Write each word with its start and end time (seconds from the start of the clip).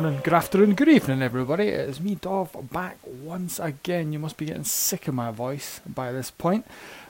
morning, 0.00 0.20
good 0.22 0.32
afternoon, 0.32 0.76
good 0.76 0.88
evening, 0.88 1.20
everybody. 1.22 1.66
It's 1.66 1.98
me, 1.98 2.14
Dov, 2.14 2.54
back 2.70 2.98
once 3.04 3.58
again. 3.58 4.12
You 4.12 4.20
must 4.20 4.36
be 4.36 4.46
getting 4.46 4.62
sick 4.62 5.08
of 5.08 5.14
my 5.14 5.32
voice 5.32 5.80
by 5.84 6.12
this 6.12 6.30
point, 6.30 6.64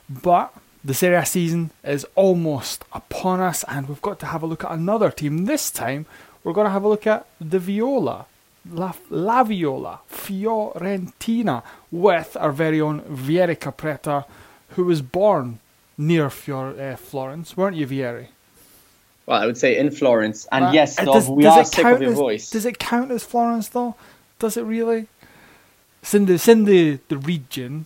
but 0.09 0.55
the 0.83 0.95
Serie 0.95 1.17
A 1.17 1.27
season 1.27 1.71
is 1.85 2.07
almost 2.15 2.87
upon 2.95 3.41
us, 3.41 3.63
and 3.69 3.91
we've 3.91 4.01
got 4.01 4.19
to 4.21 4.27
have 4.27 4.43
a 4.43 4.47
look 4.47 4.65
at 4.65 4.71
another 4.71 5.11
team. 5.11 5.45
This 5.45 5.71
time, 5.71 6.07
we're 6.43 6.55
going 6.55 6.65
to 6.65 6.71
have 6.71 6.83
a 6.83 6.89
look 6.89 7.07
at 7.07 7.27
the 7.39 7.59
Viola, 7.59 8.25
La, 8.71 8.95
La 9.11 9.43
Viola, 9.43 10.01
Fiorentina, 10.11 11.63
with 11.93 12.39
our 12.41 12.53
very 12.53 12.81
own 12.81 13.03
Vieri 13.03 13.59
Capretta, 13.59 14.25
who 14.71 14.85
was 14.85 15.03
born 15.03 15.59
near 15.99 16.31
Fior- 16.31 16.81
uh, 16.81 16.97
Florence, 16.97 17.55
weren't 17.55 17.77
you, 17.77 17.87
Vieri? 17.87 18.29
Well, 19.29 19.43
I 19.43 19.45
would 19.45 19.59
say 19.59 19.77
in 19.77 19.91
Florence. 19.91 20.47
And 20.51 20.65
Uh, 20.65 20.71
yes, 20.73 20.99
uh, 20.99 21.05
Dov, 21.05 21.29
we 21.29 21.45
are 21.45 21.63
sick 21.63 21.85
of 21.85 22.01
your 22.01 22.13
as, 22.13 22.17
voice. 22.17 22.51
Does 22.51 22.65
it 22.65 22.79
count 22.79 23.11
as 23.11 23.25
Florence 23.25 23.69
though? 23.69 23.95
Does 24.39 24.57
it 24.57 24.63
really? 24.63 25.07
It's 26.01 26.15
in 26.15 26.25
the 26.25 26.35
it's 26.35 26.49
in 26.49 26.65
the, 26.65 26.99
the 27.09 27.19
region 27.19 27.85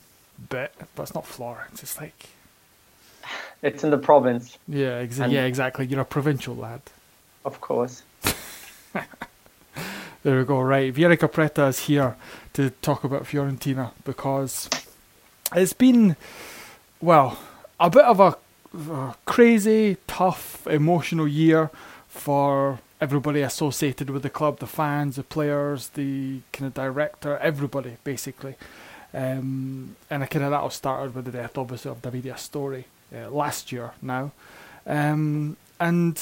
but 0.49 0.73
that's 0.95 1.15
not 1.15 1.27
Florence. 1.27 1.83
It's 1.83 2.01
like 2.01 2.29
It's 3.61 3.83
in 3.83 3.91
the 3.91 3.99
province, 3.99 4.57
yeah, 4.69 5.03
exa- 5.05 5.33
yeah, 5.33 5.45
exactly. 5.45 5.85
You're 5.87 6.03
a 6.03 6.05
provincial 6.05 6.55
lad. 6.55 6.83
of 7.45 7.61
course. 7.61 8.03
There 10.25 10.39
we 10.39 10.45
go. 10.45 10.61
Right, 10.61 10.95
Vieri 10.95 11.17
Capretta 11.17 11.69
is 11.69 11.81
here 11.81 12.15
to 12.53 12.71
talk 12.71 13.03
about 13.03 13.25
Fiorentina 13.25 13.91
because 14.05 14.71
it's 15.57 15.73
been 15.73 16.15
well 17.01 17.37
a 17.81 17.91
bit 17.91 18.05
of 18.05 18.21
a, 18.21 18.37
crazy, 19.25 19.97
tough, 20.07 20.67
emotional 20.67 21.29
year 21.29 21.71
for 22.09 22.81
everybody 23.01 23.41
associated 23.41 24.11
with 24.11 24.23
the 24.23 24.31
club, 24.31 24.59
the 24.59 24.67
fans, 24.67 25.17
the 25.17 25.23
players, 25.23 25.89
the 25.89 26.41
kind 26.53 26.67
of 26.67 26.75
director, 26.75 27.39
everybody 27.39 27.97
basically. 28.05 28.55
Um, 29.15 29.97
and 30.09 30.23
I 30.23 30.27
kind 30.27 30.45
of 30.45 30.53
that 30.53 30.61
all 30.61 30.71
started 30.71 31.15
with 31.15 31.27
the 31.27 31.33
death, 31.33 31.59
obviously, 31.59 31.91
of 31.91 32.01
Davide 32.01 32.25
Astori 32.25 32.85
uh, 33.15 33.29
last 33.31 33.73
year 33.73 33.93
now. 34.01 34.33
Um, 34.87 35.57
and 35.79 36.21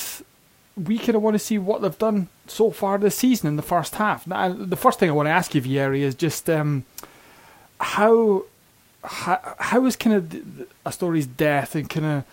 we 0.77 0.99
kind 0.99 1.15
of 1.15 1.23
want 1.23 1.35
to 1.35 1.39
see 1.39 1.59
what 1.59 1.83
they've 1.83 1.99
done 1.99 2.29
so 2.47 2.71
far 2.71 2.99
this 2.99 3.17
season 3.17 3.49
in 3.49 3.57
the 3.57 3.63
first 3.63 3.97
half. 3.97 4.27
Now, 4.27 4.49
the 4.53 4.77
first 4.77 4.99
thing 4.99 5.09
I 5.09 5.13
want 5.13 5.27
to 5.27 5.33
ask 5.33 5.55
you, 5.55 5.63
Vieri, 5.63 6.01
is 6.01 6.15
just 6.15 6.49
um, 6.49 6.85
how, 7.79 8.45
how 9.05 9.55
how 9.59 9.87
is 9.87 9.97
kind 9.97 10.17
of 10.17 10.31
th- 10.31 10.45
Astori's 10.85 11.27
death 11.27 11.75
and 11.75 11.89
kind 11.89 12.07
of 12.07 12.25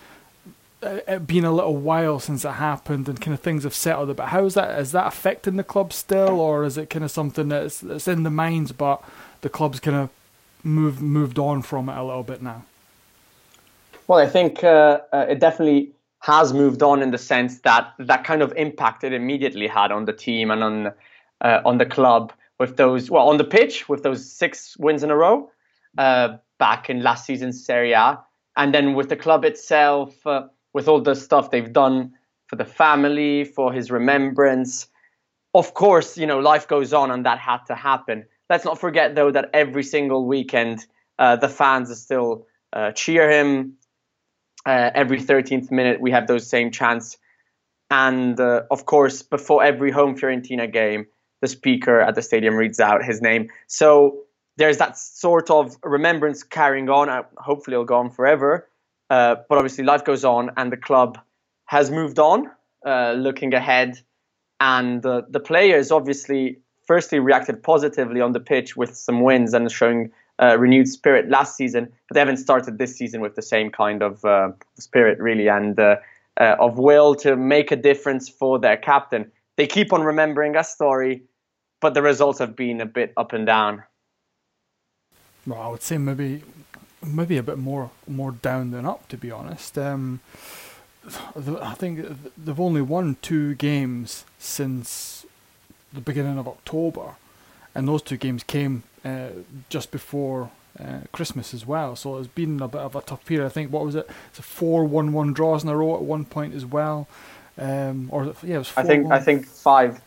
uh, 0.82 1.00
it 1.08 1.26
been 1.26 1.44
a 1.44 1.50
little 1.52 1.76
while 1.76 2.20
since 2.20 2.44
it 2.44 2.52
happened 2.52 3.08
and 3.08 3.20
kind 3.20 3.34
of 3.34 3.40
things 3.40 3.64
have 3.64 3.74
settled 3.74 4.14
But. 4.16 4.28
How 4.28 4.44
is 4.44 4.54
that? 4.54 4.78
Is 4.78 4.92
that 4.92 5.06
affecting 5.06 5.56
the 5.56 5.64
club 5.64 5.92
still, 5.92 6.40
or 6.40 6.64
is 6.64 6.78
it 6.78 6.90
kind 6.90 7.04
of 7.04 7.10
something 7.10 7.48
that's 7.48 7.80
that's 7.80 8.06
in 8.06 8.22
the 8.22 8.30
minds, 8.30 8.72
but 8.72 9.02
the 9.40 9.48
club's 9.48 9.80
kind 9.80 9.96
of 9.96 10.10
moved 10.62 11.00
moved 11.00 11.38
on 11.38 11.62
from 11.62 11.88
it 11.88 11.96
a 11.96 12.02
little 12.04 12.22
bit 12.22 12.42
now? 12.42 12.64
Well, 14.06 14.18
I 14.18 14.26
think 14.26 14.62
uh, 14.62 15.00
uh, 15.12 15.26
it 15.28 15.40
definitely 15.40 15.90
has 16.20 16.52
moved 16.52 16.82
on 16.82 17.02
in 17.02 17.10
the 17.10 17.18
sense 17.18 17.60
that 17.60 17.92
that 17.98 18.24
kind 18.24 18.42
of 18.42 18.52
impact 18.56 19.04
it 19.04 19.12
immediately 19.12 19.66
had 19.66 19.92
on 19.92 20.04
the 20.04 20.12
team 20.12 20.50
and 20.50 20.62
on 20.62 20.92
uh, 21.40 21.60
on 21.64 21.78
the 21.78 21.86
club 21.86 22.32
with 22.58 22.76
those 22.76 23.10
well 23.10 23.28
on 23.28 23.36
the 23.36 23.44
pitch 23.44 23.88
with 23.88 24.02
those 24.02 24.30
six 24.30 24.76
wins 24.78 25.02
in 25.02 25.10
a 25.10 25.16
row 25.16 25.50
uh, 25.96 26.36
back 26.58 26.90
in 26.90 27.02
last 27.02 27.26
season's 27.26 27.64
Serie 27.64 27.92
A, 27.92 28.18
and 28.56 28.74
then 28.74 28.94
with 28.94 29.08
the 29.08 29.16
club 29.16 29.44
itself 29.44 30.26
uh, 30.26 30.42
with 30.74 30.88
all 30.88 31.00
the 31.00 31.14
stuff 31.14 31.50
they've 31.50 31.72
done 31.72 32.12
for 32.46 32.56
the 32.56 32.64
family, 32.64 33.44
for 33.44 33.72
his 33.72 33.90
remembrance. 33.90 34.86
Of 35.54 35.74
course, 35.74 36.18
you 36.18 36.26
know 36.26 36.38
life 36.38 36.68
goes 36.68 36.92
on, 36.92 37.10
and 37.10 37.24
that 37.26 37.38
had 37.38 37.64
to 37.66 37.74
happen. 37.74 38.24
Let's 38.50 38.64
not 38.64 38.78
forget 38.78 39.14
though 39.14 39.30
that 39.30 39.50
every 39.52 39.82
single 39.82 40.26
weekend 40.26 40.86
uh, 41.18 41.36
the 41.36 41.48
fans 41.48 41.90
are 41.90 41.96
still 41.96 42.46
uh, 42.72 42.92
cheer 42.92 43.30
him 43.30 43.76
uh, 44.66 44.90
every 44.94 45.20
13th 45.20 45.70
minute 45.70 46.00
we 46.00 46.10
have 46.10 46.26
those 46.26 46.46
same 46.46 46.70
chants 46.70 47.16
and 47.90 48.38
uh, 48.38 48.62
of 48.70 48.84
course 48.84 49.22
before 49.22 49.64
every 49.64 49.90
home 49.90 50.16
fiorentina 50.16 50.70
game 50.70 51.06
the 51.40 51.48
speaker 51.48 52.00
at 52.00 52.14
the 52.14 52.22
stadium 52.22 52.54
reads 52.54 52.80
out 52.80 53.04
his 53.04 53.22
name 53.22 53.48
so 53.66 54.18
there's 54.58 54.78
that 54.78 54.98
sort 54.98 55.50
of 55.50 55.76
remembrance 55.82 56.42
carrying 56.42 56.90
on 56.90 57.08
uh, 57.08 57.22
hopefully 57.38 57.74
it'll 57.74 57.84
go 57.84 57.96
on 57.96 58.10
forever 58.10 58.68
uh, 59.10 59.36
but 59.48 59.56
obviously 59.56 59.84
life 59.84 60.04
goes 60.04 60.24
on 60.24 60.50
and 60.56 60.70
the 60.70 60.76
club 60.76 61.18
has 61.64 61.90
moved 61.90 62.18
on 62.18 62.50
uh, 62.84 63.12
looking 63.12 63.54
ahead 63.54 63.98
and 64.60 65.02
the 65.02 65.40
players 65.44 65.90
obviously 65.90 66.58
firstly 66.84 67.18
reacted 67.18 67.62
positively 67.62 68.20
on 68.20 68.32
the 68.32 68.40
pitch 68.40 68.76
with 68.76 68.96
some 68.96 69.22
wins 69.22 69.54
and 69.54 69.70
showing 69.70 70.10
uh, 70.40 70.56
renewed 70.58 70.88
spirit 70.88 71.28
last 71.28 71.56
season, 71.56 71.84
but 72.08 72.14
they 72.14 72.20
haven't 72.20 72.38
started 72.38 72.78
this 72.78 72.96
season 72.96 73.20
with 73.20 73.34
the 73.34 73.42
same 73.42 73.70
kind 73.70 74.02
of 74.02 74.24
uh, 74.24 74.50
spirit, 74.78 75.18
really, 75.18 75.48
and 75.48 75.78
of 76.38 76.78
will 76.78 77.14
to 77.16 77.36
make 77.36 77.70
a 77.72 77.76
difference 77.76 78.28
for 78.28 78.58
their 78.58 78.76
captain. 78.76 79.30
They 79.56 79.66
keep 79.66 79.92
on 79.92 80.02
remembering 80.02 80.54
Astori, 80.54 81.22
but 81.80 81.94
the 81.94 82.02
results 82.02 82.38
have 82.38 82.56
been 82.56 82.80
a 82.80 82.86
bit 82.86 83.12
up 83.16 83.32
and 83.32 83.46
down. 83.46 83.82
Well, 85.46 85.60
I 85.60 85.68
would 85.68 85.82
say 85.82 85.98
maybe 85.98 86.42
maybe 87.04 87.36
a 87.36 87.42
bit 87.42 87.58
more 87.58 87.90
more 88.06 88.32
down 88.32 88.70
than 88.70 88.86
up, 88.86 89.08
to 89.08 89.16
be 89.16 89.30
honest. 89.30 89.78
Um, 89.78 90.20
I 91.36 91.74
think 91.74 92.06
they've 92.36 92.60
only 92.60 92.82
won 92.82 93.16
two 93.22 93.54
games 93.54 94.24
since 94.38 95.24
the 95.92 96.00
beginning 96.00 96.38
of 96.38 96.46
October, 96.46 97.16
and 97.74 97.88
those 97.88 98.02
two 98.02 98.16
games 98.16 98.42
came 98.42 98.82
uh, 99.04 99.28
just 99.70 99.90
before 99.90 100.50
uh, 100.78 101.00
Christmas 101.12 101.54
as 101.54 101.66
well. 101.66 101.96
So 101.96 102.18
it's 102.18 102.28
been 102.28 102.60
a 102.60 102.68
bit 102.68 102.80
of 102.80 102.94
a 102.94 103.00
tough 103.00 103.24
period. 103.24 103.46
I 103.46 103.48
think 103.48 103.72
what 103.72 103.84
was 103.84 103.94
it? 103.94 104.08
It's 104.30 104.38
a 104.38 104.42
four 104.42 104.84
one-one 104.84 105.32
draws 105.32 105.62
in 105.62 105.70
a 105.70 105.76
row 105.76 105.94
at 105.94 106.02
one 106.02 106.24
point 106.24 106.54
as 106.54 106.66
well. 106.66 107.08
Um, 107.56 108.08
or 108.12 108.34
yeah, 108.42 108.56
it 108.56 108.58
was 108.58 108.72
I 108.76 108.82
think 108.82 109.06
4-1. 109.06 109.12
I 109.12 109.20
think 109.20 109.46
five. 109.46 110.00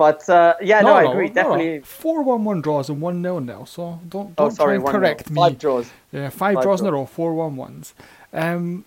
But 0.00 0.26
uh, 0.30 0.54
yeah, 0.62 0.80
no, 0.80 0.94
I 0.94 1.02
agree. 1.12 1.28
Definitely. 1.28 1.80
Four 1.80 2.22
one 2.22 2.42
one 2.50 2.62
draws 2.62 2.88
and 2.88 3.02
one 3.02 3.20
nil 3.20 3.38
nil. 3.40 3.66
So 3.66 4.00
don't 4.08 4.32
Oh, 4.38 4.44
don't 4.44 4.56
try 4.56 4.64
sorry, 4.64 4.74
and 4.76 4.84
one 4.84 4.92
nil. 4.94 5.00
correct 5.00 5.28
me. 5.30 5.36
Five 5.42 5.58
draws. 5.58 5.86
Yeah, 6.10 6.30
five, 6.30 6.54
Five 6.54 6.62
draws 6.64 6.80
in 6.80 6.86
a 6.86 6.92
row, 6.92 7.04
four 7.04 7.34
one 7.34 7.54
ones. 7.56 7.92
Um, 8.32 8.86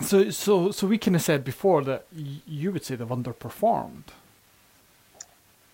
so 0.00 0.30
so 0.30 0.70
so 0.70 0.86
we 0.86 0.96
kind 0.96 1.16
of 1.16 1.22
said 1.22 1.42
before 1.44 1.82
that 1.90 2.04
y- 2.16 2.40
you 2.46 2.70
would 2.72 2.84
say 2.84 2.94
they've 2.94 3.08
underperformed. 3.20 4.04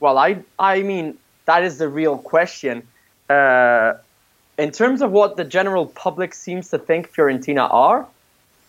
Well, 0.00 0.16
I 0.16 0.38
I 0.58 0.80
mean 0.82 1.18
that 1.44 1.62
is 1.62 1.76
the 1.76 1.88
real 1.88 2.16
question. 2.16 2.76
Uh, 3.28 3.92
in 4.56 4.70
terms 4.70 5.02
of 5.02 5.10
what 5.10 5.36
the 5.36 5.44
general 5.44 5.86
public 6.04 6.32
seems 6.32 6.70
to 6.70 6.78
think 6.78 7.12
Fiorentina 7.12 7.68
are, 7.86 8.06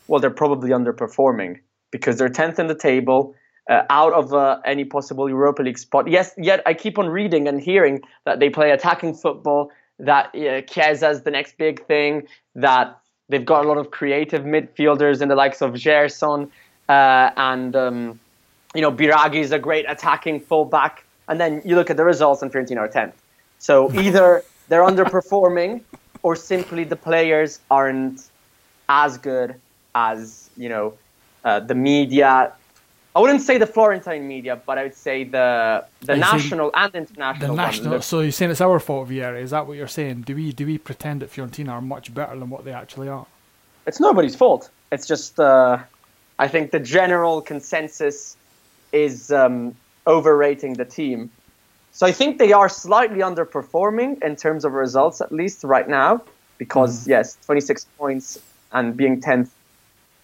well, 0.07 0.19
they're 0.19 0.29
probably 0.43 0.71
underperforming 0.71 1.59
because 1.91 2.17
they're 2.17 2.35
tenth 2.41 2.59
in 2.59 2.67
the 2.67 2.75
table, 2.89 3.33
uh, 3.69 3.83
out 3.89 4.13
of 4.13 4.33
uh, 4.33 4.59
any 4.65 4.85
possible 4.85 5.29
Europa 5.29 5.61
League 5.63 5.77
spot. 5.77 6.07
Yes, 6.07 6.33
yet 6.37 6.61
I 6.65 6.73
keep 6.73 6.97
on 6.99 7.09
reading 7.09 7.47
and 7.47 7.61
hearing 7.61 8.01
that 8.25 8.39
they 8.39 8.49
play 8.49 8.71
attacking 8.71 9.15
football, 9.15 9.71
that 9.99 10.27
uh, 10.35 10.61
Chiesa's 10.61 11.23
the 11.23 11.31
next 11.31 11.57
big 11.57 11.85
thing, 11.85 12.27
that 12.55 12.99
they've 13.29 13.45
got 13.45 13.65
a 13.65 13.67
lot 13.67 13.77
of 13.77 13.91
creative 13.91 14.43
midfielders 14.43 15.21
in 15.21 15.29
the 15.29 15.35
likes 15.35 15.61
of 15.61 15.81
Gerson 15.81 16.51
uh, 16.89 17.31
and. 17.37 17.75
Um, 17.75 18.19
you 18.75 18.81
know, 18.81 18.91
Biraghi 18.91 19.39
is 19.39 19.51
a 19.53 19.57
great 19.57 19.85
attacking 19.87 20.41
fullback, 20.41 21.05
and 21.29 21.39
then 21.39 21.61
you 21.65 21.75
look 21.75 21.89
at 21.89 21.97
the 21.97 22.03
results, 22.03 22.41
and 22.41 22.51
Fiorentina 22.51 22.79
are 22.79 22.89
10th. 22.89 23.13
So 23.57 23.91
either 23.99 24.43
they're 24.67 24.83
underperforming, 24.83 25.81
or 26.21 26.35
simply 26.35 26.83
the 26.83 26.95
players 26.95 27.59
aren't 27.71 28.29
as 28.89 29.17
good 29.17 29.55
as 29.95 30.49
you 30.57 30.69
know 30.69 30.93
uh, 31.43 31.61
the 31.61 31.75
media. 31.75 32.51
I 33.15 33.19
wouldn't 33.21 33.41
say 33.41 33.57
the 33.57 33.65
Florentine 33.67 34.27
media, 34.27 34.61
but 34.65 34.77
I 34.77 34.83
would 34.83 34.95
say 34.95 35.23
the 35.23 35.85
the 36.01 36.17
you 36.17 36.19
saying 36.23 36.33
national 36.33 36.71
and 36.75 36.93
international. 36.95 37.47
The 37.55 37.55
national. 37.55 37.91
Look- 37.93 38.03
So 38.03 38.19
you're 38.19 38.31
saying 38.33 38.51
it's 38.51 38.59
our 38.61 38.79
fault, 38.79 39.07
Vieri? 39.09 39.41
Is 39.41 39.51
that 39.51 39.65
what 39.67 39.77
you're 39.77 39.87
saying? 39.87 40.21
Do 40.23 40.35
we 40.35 40.51
do 40.51 40.65
we 40.65 40.77
pretend 40.77 41.21
that 41.21 41.31
Fiorentina 41.31 41.69
are 41.69 41.81
much 41.81 42.13
better 42.13 42.37
than 42.37 42.49
what 42.49 42.65
they 42.65 42.73
actually 42.73 43.07
are? 43.07 43.25
it's 43.87 43.99
nobody's 43.99 44.35
fault. 44.35 44.69
It's 44.91 45.05
just 45.07 45.39
uh, 45.39 45.77
I 46.39 46.47
think 46.47 46.71
the 46.71 46.79
general 46.79 47.41
consensus 47.41 48.35
is 48.91 49.31
um, 49.31 49.75
overrating 50.07 50.73
the 50.73 50.85
team. 50.85 51.29
So 51.91 52.05
I 52.07 52.11
think 52.11 52.39
they 52.39 52.51
are 52.51 52.67
slightly 52.67 53.19
underperforming 53.19 54.21
in 54.23 54.35
terms 54.35 54.65
of 54.65 54.73
results, 54.73 55.21
at 55.21 55.31
least 55.31 55.63
right 55.63 55.87
now, 55.87 56.21
because 56.57 57.07
yes, 57.07 57.37
26 57.45 57.85
points 57.97 58.37
and 58.73 58.97
being 58.97 59.21
10th 59.21 59.49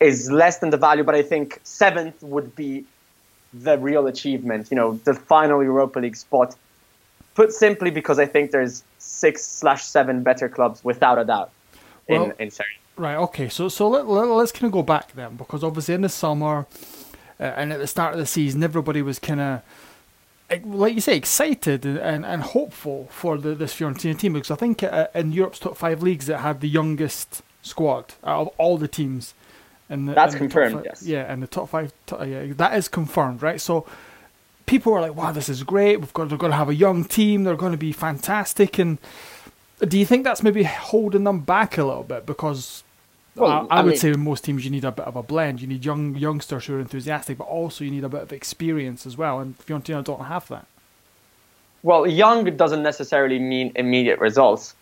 is 0.01 0.29
less 0.29 0.57
than 0.57 0.71
the 0.71 0.77
value, 0.77 1.03
but 1.03 1.15
I 1.15 1.21
think 1.21 1.61
seventh 1.63 2.21
would 2.21 2.55
be 2.55 2.83
the 3.53 3.77
real 3.77 4.07
achievement. 4.07 4.67
You 4.71 4.77
know, 4.77 4.99
the 5.03 5.13
final 5.13 5.63
Europa 5.63 5.99
League 5.99 6.17
spot. 6.17 6.55
Put 7.35 7.53
simply, 7.53 7.91
because 7.91 8.19
I 8.19 8.25
think 8.25 8.51
there's 8.51 8.83
six 8.97 9.45
slash 9.45 9.83
seven 9.83 10.21
better 10.21 10.49
clubs 10.49 10.83
without 10.83 11.17
a 11.17 11.23
doubt 11.23 11.51
in 12.07 12.21
Well- 12.21 12.33
in 12.39 12.51
Serie. 12.51 12.77
Right. 12.97 13.15
Okay. 13.15 13.47
So 13.47 13.69
so 13.69 13.87
let, 13.87 14.05
let, 14.05 14.27
let's 14.27 14.51
kind 14.51 14.65
of 14.65 14.73
go 14.73 14.83
back 14.83 15.13
then, 15.13 15.37
because 15.37 15.63
obviously 15.63 15.95
in 15.95 16.01
the 16.01 16.09
summer 16.09 16.67
uh, 17.39 17.43
and 17.43 17.71
at 17.71 17.79
the 17.79 17.87
start 17.87 18.13
of 18.13 18.19
the 18.19 18.25
season, 18.25 18.61
everybody 18.63 19.01
was 19.01 19.17
kind 19.17 19.39
of 19.39 19.61
like 20.65 20.93
you 20.93 21.01
say, 21.01 21.15
excited 21.15 21.85
and, 21.85 21.97
and, 21.97 22.25
and 22.25 22.43
hopeful 22.43 23.07
for 23.09 23.37
the, 23.37 23.55
this 23.55 23.73
Fiorentina 23.73 24.19
team 24.19 24.33
because 24.33 24.51
I 24.51 24.55
think 24.55 24.83
uh, 24.83 25.07
in 25.15 25.31
Europe's 25.31 25.59
top 25.59 25.77
five 25.77 26.03
leagues 26.03 26.27
it 26.27 26.39
had 26.39 26.59
the 26.59 26.67
youngest 26.67 27.41
squad 27.61 28.13
out 28.23 28.41
of 28.41 28.47
all 28.57 28.77
the 28.77 28.87
teams. 28.87 29.33
In 29.91 30.05
the, 30.07 30.13
That's 30.13 30.33
top 30.33 30.39
confirmed, 30.39 30.75
five- 30.75 30.85
yes. 30.85 31.03
Yeah, 31.03 31.31
and 31.31 31.43
the 31.43 31.47
top 31.47 31.69
five. 31.69 31.93
To, 32.07 32.21
uh, 32.21 32.23
yeah, 32.23 32.53
that 32.55 32.75
is 32.77 32.87
confirmed, 32.87 33.43
right? 33.43 33.59
So 33.61 33.85
people 34.65 34.93
are 34.93 35.01
like, 35.01 35.15
"Wow, 35.15 35.31
this 35.33 35.49
is 35.49 35.61
great. 35.63 35.97
We've 35.99 36.13
got 36.13 36.29
they're 36.29 36.37
going 36.37 36.51
to 36.51 36.57
have 36.57 36.69
a 36.69 36.73
young 36.75 37.03
team. 37.03 37.43
They're 37.43 37.55
going 37.57 37.73
to 37.73 37.77
be 37.77 37.91
fantastic." 37.91 38.79
And 38.79 38.97
do 39.85 39.99
you 39.99 40.05
think 40.05 40.23
that's 40.23 40.41
maybe 40.43 40.63
holding 40.63 41.25
them 41.25 41.41
back 41.41 41.77
a 41.77 41.83
little 41.83 42.03
bit 42.03 42.25
because? 42.25 42.83
Well, 43.35 43.67
I, 43.69 43.75
I 43.75 43.79
I 43.79 43.81
would 43.83 43.91
mean- 43.91 43.99
say 43.99 44.09
in 44.11 44.19
most 44.21 44.43
teams 44.45 44.63
you 44.65 44.71
need 44.71 44.85
a 44.85 44.91
bit 44.91 45.05
of 45.05 45.15
a 45.15 45.23
blend. 45.23 45.61
You 45.61 45.67
need 45.67 45.83
young 45.85 46.15
youngsters 46.15 46.65
who 46.65 46.75
are 46.75 46.79
enthusiastic, 46.79 47.37
but 47.37 47.45
also 47.45 47.83
you 47.83 47.91
need 47.91 48.03
a 48.05 48.09
bit 48.09 48.21
of 48.21 48.31
experience 48.33 49.05
as 49.05 49.17
well. 49.17 49.39
And 49.39 49.57
Fiorentina 49.59 50.03
don't 50.03 50.25
have 50.25 50.47
that. 50.49 50.67
Well, 51.83 52.05
young 52.07 52.45
doesn't 52.55 52.83
necessarily 52.83 53.39
mean 53.39 53.71
immediate 53.75 54.19
results. 54.19 54.75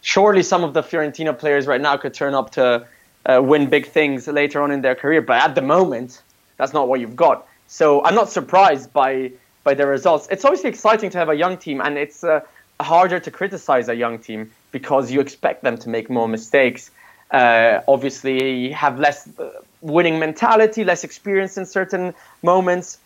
Surely 0.00 0.42
some 0.42 0.64
of 0.64 0.72
the 0.74 0.82
Fiorentina 0.82 1.36
players 1.38 1.66
right 1.66 1.80
now 1.80 1.96
could 1.96 2.14
turn 2.14 2.32
up 2.34 2.50
to 2.52 2.86
uh, 3.26 3.40
win 3.42 3.68
big 3.68 3.86
things 3.86 4.26
later 4.26 4.62
on 4.62 4.70
in 4.70 4.80
their 4.82 4.94
career, 4.94 5.22
but 5.22 5.42
at 5.42 5.54
the 5.54 5.62
moment, 5.62 6.22
that's 6.56 6.72
not 6.72 6.88
what 6.88 7.00
you've 7.00 7.16
got. 7.16 7.46
So 7.66 8.04
I'm 8.04 8.14
not 8.14 8.30
surprised 8.30 8.92
by 8.92 9.32
by 9.64 9.74
the 9.74 9.86
results. 9.86 10.28
It's 10.30 10.44
obviously 10.44 10.70
exciting 10.70 11.10
to 11.10 11.18
have 11.18 11.28
a 11.28 11.34
young 11.34 11.58
team, 11.58 11.80
and 11.80 11.98
it's 11.98 12.24
uh, 12.24 12.40
harder 12.80 13.20
to 13.20 13.30
criticize 13.30 13.88
a 13.88 13.94
young 13.94 14.18
team 14.18 14.50
because 14.72 15.10
you 15.10 15.20
expect 15.20 15.62
them 15.62 15.76
to 15.78 15.88
make 15.88 16.08
more 16.08 16.28
mistakes. 16.28 16.90
Uh, 17.30 17.80
obviously, 17.86 18.70
have 18.72 18.98
less 18.98 19.28
uh, 19.38 19.50
winning 19.82 20.18
mentality, 20.18 20.84
less 20.84 21.04
experience 21.04 21.58
in 21.58 21.66
certain 21.66 22.14
moments. 22.42 22.98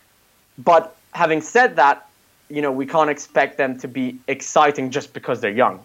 But 0.57 0.95
having 1.11 1.41
said 1.41 1.75
that, 1.75 2.07
you 2.49 2.61
know, 2.61 2.71
we 2.71 2.85
can't 2.85 3.09
expect 3.09 3.57
them 3.57 3.79
to 3.79 3.87
be 3.87 4.19
exciting 4.27 4.91
just 4.91 5.13
because 5.13 5.41
they're 5.41 5.51
young. 5.51 5.79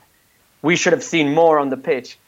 We 0.63 0.77
should 0.77 0.93
have 0.93 1.05
seen 1.05 1.35
more 1.35 1.59
on 1.59 1.71
the 1.71 1.77
pitch. 1.77 2.19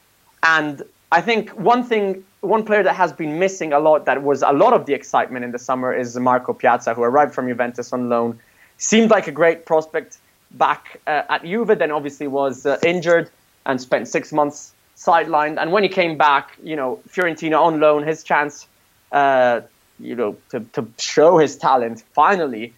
And 0.43 0.81
I 1.11 1.21
think 1.21 1.49
one 1.51 1.83
thing, 1.83 2.23
one 2.39 2.63
player 2.63 2.83
that 2.83 2.95
has 2.95 3.11
been 3.11 3.37
missing 3.37 3.73
a 3.73 3.79
lot, 3.79 4.05
that 4.05 4.23
was 4.23 4.41
a 4.41 4.51
lot 4.51 4.73
of 4.73 4.85
the 4.85 4.93
excitement 4.93 5.43
in 5.43 5.51
the 5.51 5.59
summer, 5.59 5.93
is 5.93 6.17
Marko 6.17 6.53
Pjaca, 6.53 6.95
who 6.95 7.03
arrived 7.03 7.33
from 7.33 7.47
Juventus 7.47 7.91
on 7.91 8.09
loan. 8.09 8.39
Seemed 8.77 9.11
like 9.11 9.27
a 9.27 9.31
great 9.31 9.65
prospect 9.65 10.19
back 10.51 10.99
uh, 11.07 11.23
at 11.29 11.43
Juve, 11.43 11.77
then 11.77 11.91
obviously 11.91 12.27
was 12.27 12.65
uh, 12.65 12.77
injured 12.83 13.29
and 13.65 13.79
spent 13.79 14.07
six 14.07 14.31
months 14.31 14.73
sidelined. 14.97 15.61
And 15.61 15.71
when 15.71 15.83
he 15.83 15.89
came 15.89 16.17
back, 16.17 16.57
you 16.63 16.75
know, 16.75 16.99
Fiorentina 17.09 17.59
on 17.59 17.79
loan, 17.79 18.03
his 18.03 18.23
chance, 18.23 18.67
uh, 19.11 19.61
you 19.99 20.15
know, 20.15 20.37
to, 20.49 20.61
to 20.73 20.87
show 20.97 21.37
his 21.37 21.57
talent 21.57 22.03
finally 22.13 22.73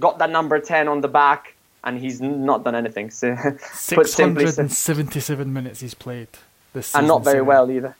got 0.00 0.18
that 0.18 0.30
number 0.30 0.58
10 0.58 0.88
on 0.88 1.02
the 1.02 1.08
back, 1.08 1.54
and 1.84 1.98
he's 1.98 2.20
not 2.20 2.64
done 2.64 2.74
anything. 2.74 3.10
So, 3.10 3.36
put 3.42 3.60
Six 3.60 4.14
simply, 4.14 4.44
hundred 4.44 4.58
and 4.58 4.72
seventy-seven 4.72 5.52
minutes 5.52 5.80
he's 5.80 5.94
played 5.94 6.28
this 6.72 6.94
and 6.94 7.06
not 7.06 7.24
very 7.24 7.42
well 7.42 7.70
either. 7.70 7.94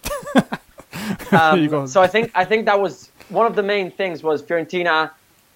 There 1.31 1.57
you 1.57 1.69
go. 1.69 1.81
Um, 1.81 1.87
so 1.87 2.03
I 2.03 2.07
think 2.07 2.31
I 2.35 2.45
think 2.45 2.67
that 2.67 2.81
was 2.81 3.11
one 3.29 3.47
of 3.47 3.57
the 3.57 3.63
main 3.63 3.91
things 3.91 4.23
was 4.23 4.43
Fiorentina 4.43 5.11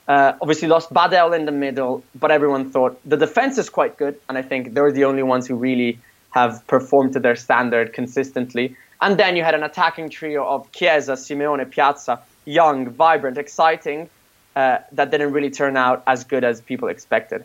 uh, 0.09 0.33
obviously 0.41 0.69
lost 0.69 0.93
Badelj 0.93 1.37
in 1.37 1.47
the 1.47 1.53
middle, 1.53 2.03
but 2.15 2.31
everyone 2.31 2.71
thought 2.71 2.99
the 3.05 3.17
defense 3.17 3.59
is 3.59 3.69
quite 3.69 3.97
good, 3.97 4.19
and 4.29 4.39
I 4.39 4.43
think 4.43 4.75
they're 4.75 4.93
the 4.93 5.05
only 5.05 5.23
ones 5.23 5.47
who 5.47 5.57
really 5.57 5.99
have 6.31 6.67
performed 6.67 7.13
to 7.15 7.21
their 7.21 7.37
standard 7.37 7.93
consistently. 7.93 8.77
And 9.01 9.19
then 9.19 9.37
you 9.37 9.43
had 9.43 9.55
an 9.55 9.63
attacking 9.63 10.09
trio 10.11 10.47
of 10.47 10.71
Chiesa, 10.73 11.13
Simeone, 11.13 11.65
Pjaca, 11.67 12.21
young, 12.45 12.89
vibrant, 12.91 13.37
exciting, 13.37 14.09
uh, 14.55 14.79
that 14.93 15.11
didn't 15.11 15.33
really 15.33 15.51
turn 15.51 15.77
out 15.77 16.03
as 16.07 16.25
good 16.25 16.45
as 16.45 16.61
people 16.61 16.89
expected. 16.89 17.45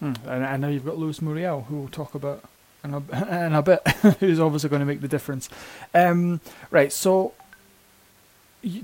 And, 0.00 0.18
and 0.26 0.62
now 0.62 0.68
you've 0.68 0.86
got 0.86 0.96
Luis 0.96 1.20
Muriel, 1.20 1.62
who 1.62 1.76
we'll 1.76 1.88
talk 1.88 2.14
about 2.14 2.44
in 2.84 2.94
a, 2.94 3.46
in 3.46 3.54
a 3.54 3.62
bit, 3.62 3.86
who's 4.20 4.40
obviously 4.40 4.70
going 4.70 4.80
to 4.80 4.86
make 4.86 5.00
the 5.00 5.08
difference. 5.08 5.48
Um, 5.94 6.40
right, 6.70 6.92
so, 6.92 7.32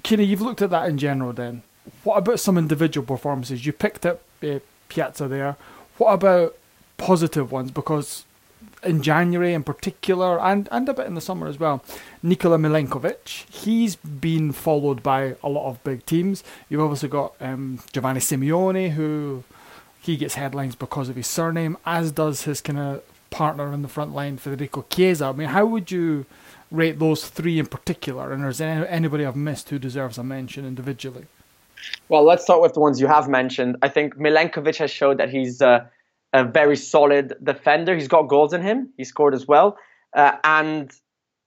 Kenny, 0.03 0.25
you've 0.25 0.41
looked 0.41 0.62
at 0.62 0.71
that 0.71 0.88
in 0.88 0.99
general 0.99 1.33
then. 1.33 1.62
What 2.05 2.19
about 2.19 2.41
some 2.41 2.59
individual 2.59 3.07
performances? 3.07 3.65
You 3.65 3.73
picked 3.73 4.05
up 4.05 4.23
uh, 4.43 4.61
Pjaca 4.88 5.29
there. 5.29 5.57
What 5.99 6.12
about 6.12 6.57
positive 6.99 7.53
ones? 7.53 7.71
Because 7.71 8.25
in 8.83 9.03
January 9.03 9.55
in 9.55 9.62
particular, 9.62 10.41
and, 10.41 10.69
and 10.71 10.88
a 10.88 10.95
bit 10.95 11.07
in 11.07 11.15
the 11.15 11.21
summer 11.21 11.47
as 11.47 11.59
well, 11.59 11.83
Nikola 12.23 12.59
Milenkovic, 12.59 13.50
he's 13.50 13.97
been 13.97 14.53
followed 14.53 15.03
by 15.03 15.37
a 15.43 15.49
lot 15.49 15.69
of 15.69 15.83
big 15.85 16.05
teams. 16.07 16.45
You've 16.69 16.83
obviously 16.83 17.09
got 17.09 17.35
um, 17.41 17.81
Giovanni 17.93 18.21
Simeone, 18.21 18.91
who 18.91 19.45
he 20.00 20.17
gets 20.17 20.35
headlines 20.35 20.76
because 20.76 21.09
of 21.09 21.17
his 21.17 21.26
surname, 21.26 21.76
as 21.85 22.12
does 22.12 22.43
his 22.43 22.61
kind 22.61 22.79
of 22.79 23.03
partner 23.30 23.73
in 23.73 23.83
the 23.83 23.88
front 23.88 24.14
line, 24.14 24.37
Federico 24.37 24.85
Chiesa. 24.90 25.26
I 25.26 25.33
mean, 25.33 25.49
how 25.49 25.66
would 25.66 25.90
you 25.90 26.26
rate 26.71 26.99
those 26.99 27.28
three 27.28 27.59
in 27.59 27.66
particular? 27.66 28.33
And 28.33 28.45
is 28.45 28.59
there 28.59 28.88
anybody 28.90 29.25
I've 29.25 29.37
missed 29.37 29.71
who 29.71 29.78
deserves 29.78 30.18
a 30.18 30.25
mention 30.25 30.66
individually? 30.66 31.26
Well, 32.09 32.25
let's 32.25 32.42
start 32.42 32.61
with 32.62 32.75
the 32.75 32.80
ones 32.80 33.00
you 33.00 33.06
have 33.06 33.28
mentioned. 33.28 33.76
I 33.83 33.88
think 33.88 34.16
Milenkovic 34.16 34.76
has 34.76 34.90
showed 34.90 35.18
that 35.18 35.30
he's 35.30 35.62
uh, 35.62 35.87
a 36.33 36.45
very 36.45 36.76
solid 36.76 37.35
defender. 37.42 37.95
He's 37.95 38.09
got 38.09 38.23
goals 38.23 38.52
in 38.52 38.62
him. 38.62 38.92
He 38.97 39.04
scored 39.04 39.35
as 39.35 39.47
well. 39.47 39.78
Uh, 40.14 40.33
and 40.45 40.90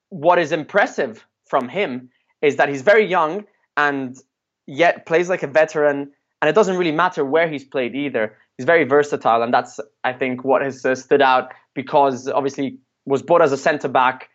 what 0.10 0.40
is 0.40 0.52
impressive 0.52 1.26
from 1.46 1.68
him 1.68 2.10
is 2.42 2.56
that 2.58 2.70
he's 2.70 2.82
very 2.82 3.06
young 3.06 3.46
and 3.76 4.18
yet 4.66 5.06
plays 5.06 5.30
like 5.30 5.44
a 5.44 5.48
veteran. 5.48 6.12
And 6.42 6.50
it 6.50 6.54
doesn't 6.54 6.78
really 6.78 6.92
matter 6.92 7.26
where 7.26 7.50
he's 7.50 7.66
played 7.66 7.96
either. 7.96 8.38
He's 8.58 8.66
very 8.66 8.84
versatile, 8.84 9.42
and 9.42 9.54
that's 9.54 9.80
I 10.04 10.12
think 10.12 10.44
what 10.44 10.62
has 10.62 10.86
uh, 10.86 10.94
stood 10.94 11.22
out 11.22 11.54
because 11.82 12.28
obviously 12.28 12.78
was 13.06 13.22
bought 13.24 13.42
as 13.42 13.54
a 13.54 13.58
centre 13.58 13.88
back. 13.88 14.28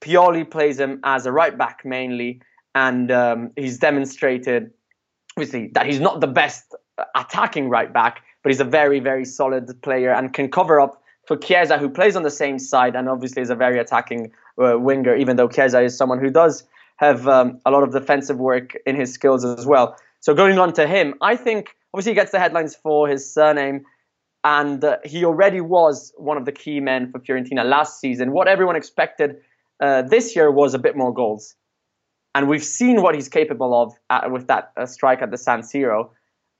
Pioli 0.00 0.48
plays 0.48 0.78
him 0.78 1.00
as 1.02 1.26
a 1.26 1.32
right 1.32 1.56
back 1.58 1.80
mainly, 1.84 2.40
and 2.76 3.10
um, 3.10 3.50
he's 3.56 3.78
demonstrated 3.78 4.70
obviously 5.36 5.70
that 5.74 5.86
he's 5.86 5.98
not 5.98 6.20
the 6.20 6.28
best 6.28 6.76
attacking 7.16 7.68
right 7.68 7.92
back, 7.92 8.22
but 8.42 8.52
he's 8.52 8.60
a 8.60 8.70
very, 8.80 9.00
very 9.00 9.24
solid 9.24 9.82
player 9.82 10.12
and 10.12 10.32
can 10.32 10.48
cover 10.48 10.80
up 10.80 11.02
for 11.26 11.36
Chiesa, 11.36 11.76
who 11.76 11.88
plays 11.88 12.14
on 12.14 12.22
the 12.22 12.30
same 12.30 12.60
side 12.60 12.94
and 12.94 13.08
obviously 13.08 13.42
is 13.42 13.50
a 13.50 13.56
very 13.56 13.80
attacking 13.80 14.30
uh, 14.62 14.78
winger, 14.78 15.16
even 15.16 15.36
though 15.36 15.48
Chiesa 15.48 15.80
is 15.80 15.96
someone 15.96 16.20
who 16.20 16.30
does 16.30 16.62
have 16.98 17.26
um, 17.26 17.60
a 17.66 17.70
lot 17.72 17.82
of 17.82 17.90
defensive 17.92 18.38
work 18.38 18.76
in 18.86 18.94
his 18.94 19.12
skills 19.12 19.44
as 19.44 19.66
well. 19.66 19.96
So 20.20 20.34
going 20.34 20.58
on 20.60 20.72
to 20.74 20.86
him, 20.86 21.14
I 21.20 21.34
think 21.34 21.74
obviously 21.92 22.12
he 22.12 22.14
gets 22.14 22.30
the 22.30 22.38
headlines 22.38 22.76
for 22.76 23.08
his 23.08 23.28
surname, 23.28 23.86
and 24.44 24.84
uh, 24.84 24.98
he 25.04 25.24
already 25.24 25.60
was 25.60 26.12
one 26.16 26.36
of 26.36 26.44
the 26.44 26.52
key 26.52 26.80
men 26.80 27.10
for 27.10 27.20
Fiorentina 27.20 27.64
last 27.64 28.00
season. 28.00 28.32
What 28.32 28.48
everyone 28.48 28.76
expected 28.76 29.36
uh, 29.80 30.02
this 30.02 30.34
year 30.34 30.50
was 30.50 30.74
a 30.74 30.78
bit 30.78 30.96
more 30.96 31.12
goals, 31.14 31.54
and 32.34 32.48
we've 32.48 32.64
seen 32.64 33.02
what 33.02 33.14
he's 33.14 33.28
capable 33.28 33.74
of 33.80 33.94
at, 34.10 34.30
with 34.30 34.46
that 34.48 34.72
uh, 34.76 34.86
strike 34.86 35.22
at 35.22 35.30
the 35.30 35.38
San 35.38 35.60
Siro. 35.60 36.10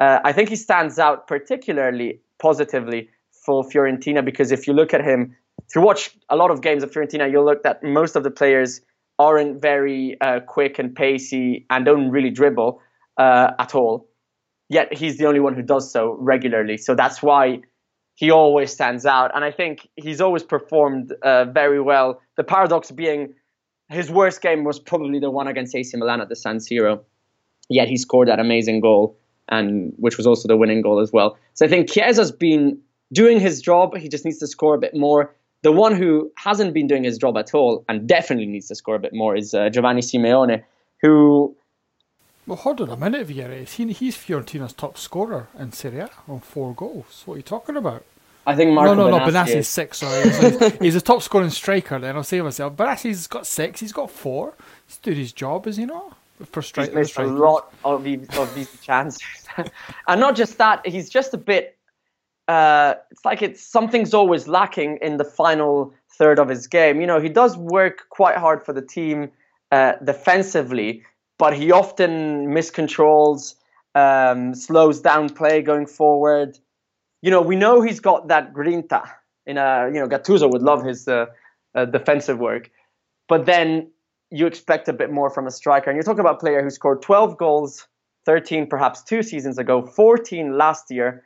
Uh, 0.00 0.18
I 0.24 0.32
think 0.32 0.48
he 0.48 0.56
stands 0.56 0.98
out 0.98 1.26
particularly 1.26 2.20
positively 2.40 3.08
for 3.44 3.64
Fiorentina 3.64 4.24
because 4.24 4.52
if 4.52 4.66
you 4.66 4.72
look 4.72 4.94
at 4.94 5.04
him, 5.04 5.36
if 5.68 5.74
you 5.74 5.80
watch 5.80 6.16
a 6.28 6.36
lot 6.36 6.50
of 6.50 6.60
games 6.60 6.82
of 6.82 6.90
Fiorentina, 6.90 7.30
you'll 7.30 7.44
look 7.44 7.62
that 7.62 7.82
most 7.82 8.16
of 8.16 8.22
the 8.24 8.30
players 8.30 8.80
aren't 9.18 9.60
very 9.60 10.16
uh, 10.20 10.40
quick 10.40 10.78
and 10.78 10.94
pacey 10.94 11.66
and 11.70 11.84
don't 11.84 12.10
really 12.10 12.30
dribble 12.30 12.80
uh, 13.18 13.52
at 13.58 13.74
all. 13.74 14.08
Yet 14.68 14.92
he's 14.94 15.18
the 15.18 15.26
only 15.26 15.40
one 15.40 15.54
who 15.54 15.62
does 15.62 15.92
so 15.92 16.16
regularly. 16.18 16.78
So 16.78 16.94
that's 16.94 17.22
why 17.22 17.60
he 18.14 18.30
always 18.30 18.72
stands 18.72 19.06
out. 19.06 19.30
And 19.34 19.44
I 19.44 19.50
think 19.50 19.88
he's 19.96 20.20
always 20.20 20.42
performed 20.42 21.12
uh, 21.22 21.46
very 21.46 21.80
well. 21.80 22.20
The 22.36 22.44
paradox 22.44 22.90
being 22.90 23.34
his 23.88 24.10
worst 24.10 24.40
game 24.40 24.64
was 24.64 24.78
probably 24.78 25.18
the 25.18 25.30
one 25.30 25.48
against 25.48 25.74
AC 25.74 25.96
Milan 25.96 26.20
at 26.20 26.28
the 26.28 26.36
San 26.36 26.58
Siro. 26.58 27.00
Yet 27.68 27.88
he 27.88 27.96
scored 27.96 28.28
that 28.28 28.40
amazing 28.40 28.80
goal, 28.80 29.16
and 29.48 29.92
which 29.96 30.16
was 30.16 30.26
also 30.26 30.48
the 30.48 30.56
winning 30.56 30.82
goal 30.82 31.00
as 31.00 31.12
well. 31.12 31.38
So 31.54 31.66
I 31.66 31.68
think 31.68 31.90
Chiesa's 31.90 32.32
been 32.32 32.78
doing 33.12 33.40
his 33.40 33.60
job. 33.60 33.96
He 33.96 34.08
just 34.08 34.24
needs 34.24 34.38
to 34.38 34.46
score 34.46 34.74
a 34.74 34.78
bit 34.78 34.94
more. 34.94 35.34
The 35.62 35.72
one 35.72 35.94
who 35.94 36.30
hasn't 36.36 36.74
been 36.74 36.88
doing 36.88 37.04
his 37.04 37.18
job 37.18 37.36
at 37.38 37.54
all 37.54 37.84
and 37.88 38.08
definitely 38.08 38.46
needs 38.46 38.66
to 38.68 38.74
score 38.74 38.96
a 38.96 38.98
bit 38.98 39.14
more 39.14 39.36
is 39.36 39.54
uh, 39.54 39.68
Giovanni 39.70 40.02
Simeone, 40.02 40.62
who. 41.00 41.56
Well, 42.46 42.56
hold 42.56 42.80
on 42.80 42.90
a 42.90 42.96
minute, 42.96 43.28
Vieri. 43.28 43.68
He, 43.68 43.92
he's 43.92 44.16
Fiorentina's 44.16 44.72
top 44.72 44.98
scorer 44.98 45.48
in 45.58 45.72
Serie 45.72 46.00
A 46.00 46.10
on 46.28 46.40
four 46.40 46.74
goals. 46.74 47.22
What 47.24 47.34
are 47.34 47.36
you 47.36 47.42
talking 47.42 47.76
about? 47.76 48.04
I 48.46 48.56
think 48.56 48.72
Marco 48.72 48.94
no, 48.94 49.08
no, 49.08 49.18
Benassi 49.18 49.26
no. 49.26 49.32
Benassi's 49.32 49.54
is. 49.54 49.68
six. 49.68 49.98
Sorry, 49.98 50.28
he's, 50.28 50.72
he's 50.80 50.96
a 50.96 51.00
top 51.00 51.22
scoring 51.22 51.50
striker. 51.50 51.98
Then 51.98 52.16
I'll 52.16 52.24
say 52.24 52.40
myself. 52.40 52.74
Benassi's 52.74 53.26
got 53.28 53.46
six. 53.46 53.78
He's 53.80 53.92
got 53.92 54.10
four. 54.10 54.54
He's 54.86 54.96
doing 54.96 55.18
his 55.18 55.32
job, 55.32 55.66
is 55.66 55.76
he 55.76 55.86
not? 55.86 56.16
For 56.46 56.60
stri- 56.60 56.86
He's 56.86 56.94
missed 56.94 57.18
a 57.18 57.24
lot 57.24 57.72
of 57.84 58.02
these, 58.02 58.26
of 58.36 58.52
these 58.56 58.80
chances, 58.82 59.22
and 60.08 60.20
not 60.20 60.34
just 60.34 60.58
that. 60.58 60.84
He's 60.84 61.08
just 61.08 61.34
a 61.34 61.38
bit. 61.38 61.78
Uh, 62.48 62.94
it's 63.12 63.24
like 63.24 63.42
it's 63.42 63.64
something's 63.64 64.12
always 64.12 64.48
lacking 64.48 64.98
in 65.00 65.18
the 65.18 65.24
final 65.24 65.94
third 66.18 66.40
of 66.40 66.48
his 66.48 66.66
game. 66.66 67.00
You 67.00 67.06
know, 67.06 67.20
he 67.20 67.28
does 67.28 67.56
work 67.56 68.08
quite 68.10 68.36
hard 68.36 68.64
for 68.64 68.72
the 68.72 68.82
team 68.82 69.30
uh, 69.70 69.92
defensively, 70.04 71.04
but 71.42 71.54
he 71.54 71.72
often 71.72 72.46
miscontrols, 72.54 73.56
um, 73.96 74.54
slows 74.54 75.00
down 75.00 75.28
play 75.28 75.60
going 75.60 75.86
forward. 75.86 76.56
You 77.20 77.32
know, 77.32 77.42
we 77.42 77.56
know 77.56 77.80
he's 77.80 77.98
got 77.98 78.28
that 78.28 78.54
grinta. 78.54 79.02
In 79.44 79.58
a, 79.58 79.90
you 79.92 79.98
know, 79.98 80.06
Gattuso 80.06 80.48
would 80.52 80.62
love 80.62 80.84
his 80.84 81.08
uh, 81.08 81.26
uh, 81.74 81.86
defensive 81.86 82.38
work, 82.38 82.70
but 83.28 83.44
then 83.44 83.90
you 84.30 84.46
expect 84.46 84.86
a 84.86 84.92
bit 84.92 85.10
more 85.10 85.30
from 85.30 85.48
a 85.48 85.50
striker. 85.50 85.90
And 85.90 85.96
you're 85.96 86.04
talking 86.04 86.20
about 86.20 86.36
a 86.36 86.38
player 86.38 86.62
who 86.62 86.70
scored 86.70 87.02
12 87.02 87.36
goals, 87.38 87.88
13 88.24 88.68
perhaps 88.68 89.02
two 89.02 89.24
seasons 89.24 89.58
ago, 89.58 89.84
14 89.84 90.56
last 90.56 90.92
year, 90.92 91.24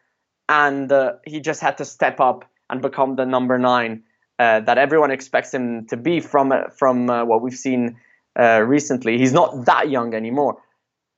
and 0.48 0.90
uh, 0.90 1.12
he 1.26 1.40
just 1.40 1.60
had 1.60 1.76
to 1.76 1.84
step 1.84 2.20
up 2.20 2.50
and 2.70 2.80
become 2.80 3.16
the 3.16 3.26
number 3.26 3.58
nine 3.58 4.02
uh, 4.38 4.60
that 4.60 4.78
everyone 4.78 5.10
expects 5.10 5.52
him 5.52 5.86
to 5.88 5.98
be 5.98 6.20
from 6.20 6.52
uh, 6.52 6.70
from 6.70 7.10
uh, 7.10 7.22
what 7.26 7.42
we've 7.42 7.62
seen 7.68 7.98
uh, 8.38 8.60
recently. 8.60 9.18
He's 9.18 9.32
not 9.32 9.64
that 9.66 9.90
young 9.90 10.14
anymore, 10.14 10.62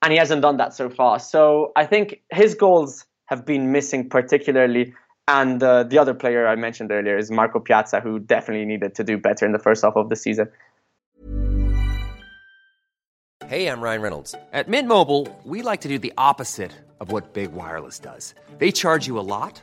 and 0.03 0.13
he 0.13 0.19
hasn't 0.19 0.43
done 0.43 0.57
that 0.59 0.75
so 0.75 0.89
far. 0.89 1.19
So 1.19 1.73
I 1.77 1.87
think 1.87 2.21
his 2.31 2.55
goals 2.55 3.05
have 3.27 3.45
been 3.45 3.73
missing 3.73 4.09
particularly. 4.09 4.95
And 5.29 5.63
uh, 5.63 5.83
the 5.83 5.99
other 5.99 6.15
player 6.15 6.47
I 6.47 6.57
mentioned 6.57 6.91
earlier 6.91 7.19
is 7.19 7.31
Marko 7.31 7.61
Pjaca, 7.61 8.03
who 8.03 8.19
definitely 8.19 8.65
needed 8.65 8.95
to 8.95 9.05
do 9.05 9.19
better 9.19 9.45
in 9.45 9.53
the 9.53 9.59
first 9.59 9.85
half 9.85 9.95
of 9.95 10.09
the 10.09 10.17
season. 10.17 10.49
Hey, 13.47 13.67
I'm 13.67 13.81
Ryan 13.81 14.03
Reynolds. 14.03 14.35
At 14.53 14.69
Mint 14.69 14.89
Mobile, 14.89 15.27
we 15.45 15.63
like 15.63 15.83
to 15.83 15.89
do 15.89 15.99
the 15.99 16.13
opposite 16.17 16.73
of 17.01 17.13
what 17.13 17.33
Big 17.33 17.53
Wireless 17.53 17.99
does. 17.99 18.35
They 18.59 18.71
charge 18.71 19.07
you 19.07 19.19
a 19.19 19.21
lot, 19.21 19.63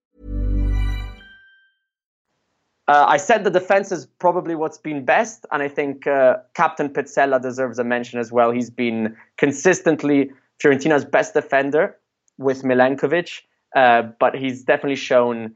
Uh, 2.91 3.05
I 3.07 3.15
said 3.15 3.45
the 3.45 3.49
defense 3.49 3.89
is 3.93 4.05
probably 4.05 4.53
what's 4.53 4.77
been 4.77 5.05
best, 5.05 5.45
and 5.53 5.63
I 5.63 5.69
think 5.69 6.07
uh, 6.07 6.39
Captain 6.55 6.89
Pezzella 6.89 7.41
deserves 7.41 7.79
a 7.79 7.85
mention 7.85 8.19
as 8.19 8.33
well. 8.33 8.51
He's 8.51 8.69
been 8.69 9.15
consistently 9.37 10.29
Fiorentina's 10.61 11.05
best 11.05 11.33
defender 11.33 11.97
with 12.37 12.63
Milenkovic, 12.63 13.43
uh, 13.77 14.01
but 14.19 14.35
he's 14.35 14.63
definitely 14.63 14.97
shown, 14.97 15.53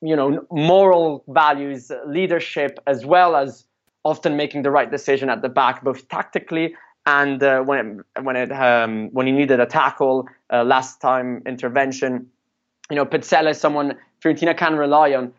you 0.00 0.14
know, 0.14 0.46
moral 0.52 1.24
values, 1.26 1.90
leadership, 2.06 2.78
as 2.86 3.04
well 3.04 3.34
as 3.34 3.64
often 4.04 4.36
making 4.36 4.62
the 4.62 4.70
right 4.70 4.92
decision 4.92 5.28
at 5.30 5.42
the 5.42 5.48
back, 5.48 5.82
both 5.82 6.08
tactically 6.08 6.76
and 7.04 7.42
uh, 7.42 7.62
when 7.62 8.04
it, 8.16 8.22
when 8.22 8.36
it 8.36 8.52
um, 8.52 9.08
when 9.10 9.26
he 9.26 9.32
needed 9.32 9.58
a 9.58 9.66
tackle, 9.66 10.28
uh, 10.52 10.62
last 10.62 11.00
time 11.00 11.42
intervention. 11.46 12.28
You 12.90 12.96
know, 12.96 13.06
Pezzella 13.06 13.50
is 13.50 13.58
someone 13.58 13.96
Fiorentina 14.22 14.56
can 14.56 14.76
rely 14.76 15.14
on. 15.14 15.32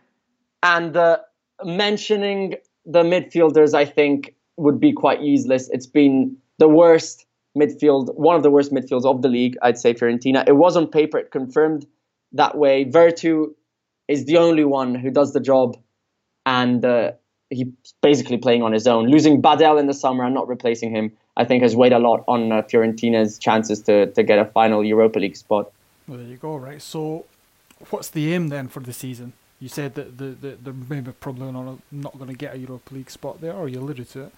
And 0.66 0.98
uh, 0.98 1.20
mentioning 1.64 2.56
the 2.88 3.04
midfielders, 3.04 3.76
I 3.76 3.86
think, 3.86 4.34
would 4.58 4.80
be 4.80 4.94
quite 4.94 5.22
useless. 5.22 5.70
It's 5.70 5.86
been 5.86 6.38
the 6.58 6.68
worst 6.68 7.28
midfield, 7.56 8.16
one 8.16 8.36
of 8.36 8.42
the 8.42 8.50
worst 8.50 8.74
midfields 8.74 9.06
of 9.06 9.22
the 9.22 9.28
league, 9.28 9.58
I'd 9.62 9.78
say, 9.78 9.94
Fiorentina. 9.94 10.44
It 10.48 10.56
was 10.56 10.76
on 10.76 10.88
paper, 10.88 11.20
it 11.20 11.30
confirmed 11.30 11.86
that 12.32 12.58
way. 12.58 12.84
Veretout 12.84 13.54
is 14.08 14.26
the 14.26 14.38
only 14.38 14.66
one 14.66 14.96
who 14.96 15.12
does 15.12 15.34
the 15.34 15.40
job, 15.40 15.78
and 16.48 16.84
uh, 16.84 17.12
he's 17.52 17.68
basically 18.02 18.38
playing 18.38 18.64
on 18.64 18.74
his 18.74 18.88
own. 18.88 19.08
Losing 19.08 19.44
Badelj 19.44 19.80
in 19.80 19.86
the 19.86 19.94
summer 19.94 20.24
and 20.24 20.34
not 20.34 20.48
replacing 20.48 20.90
him, 20.90 21.12
I 21.38 21.46
think, 21.46 21.62
has 21.62 21.76
weighed 21.76 21.94
a 21.94 22.00
lot 22.00 22.24
on 22.28 22.52
uh, 22.52 22.64
Fiorentina's 22.64 23.38
chances 23.38 23.84
to, 23.84 24.12
to 24.14 24.24
get 24.24 24.40
a 24.40 24.46
final 24.46 24.84
Europa 24.84 25.20
League 25.20 25.38
spot. 25.38 25.72
Well, 26.08 26.18
there 26.18 26.28
you 26.28 26.38
go. 26.38 26.56
Right. 26.56 26.82
So, 26.82 27.26
what's 27.92 28.10
the 28.10 28.34
aim 28.34 28.48
then 28.48 28.68
for 28.68 28.80
the 28.80 28.94
season? 28.94 29.34
You 29.66 29.70
said 29.70 29.96
that 29.96 30.20
the, 30.20 30.26
the, 30.26 30.58
they're 30.62 30.74
maybe 30.74 31.12
probably 31.12 31.52
not, 31.52 31.80
not 31.92 32.16
going 32.20 32.30
to 32.30 32.36
get 32.36 32.54
a 32.54 32.58
Europa 32.60 32.94
League 32.94 33.10
spot 33.10 33.42
there, 33.42 33.54
or 33.54 33.68
you 33.68 33.80
alluded 33.80 34.08
to 34.12 34.26
it. 34.26 34.32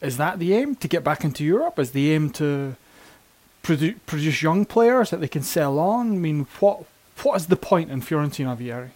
Is 0.00 0.16
that 0.16 0.40
the 0.40 0.52
aim 0.52 0.74
to 0.74 0.88
get 0.88 1.04
back 1.04 1.22
into 1.22 1.44
Europe? 1.44 1.78
Is 1.78 1.92
the 1.92 2.10
aim 2.10 2.30
to 2.30 2.74
produ- 3.62 3.94
produce 4.06 4.42
young 4.42 4.64
players 4.64 5.10
that 5.10 5.20
they 5.20 5.28
can 5.28 5.44
sell 5.44 5.78
on? 5.78 6.10
I 6.10 6.16
mean, 6.16 6.48
what 6.58 6.86
what 7.22 7.36
is 7.36 7.46
the 7.46 7.54
point 7.54 7.92
in 7.92 8.02
Fiorentina 8.02 8.56
Vieri? 8.56 8.90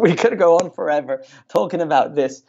we 0.00 0.14
could 0.14 0.38
go 0.38 0.56
on 0.56 0.70
forever 0.70 1.22
talking 1.50 1.82
about 1.82 2.14
this. 2.14 2.44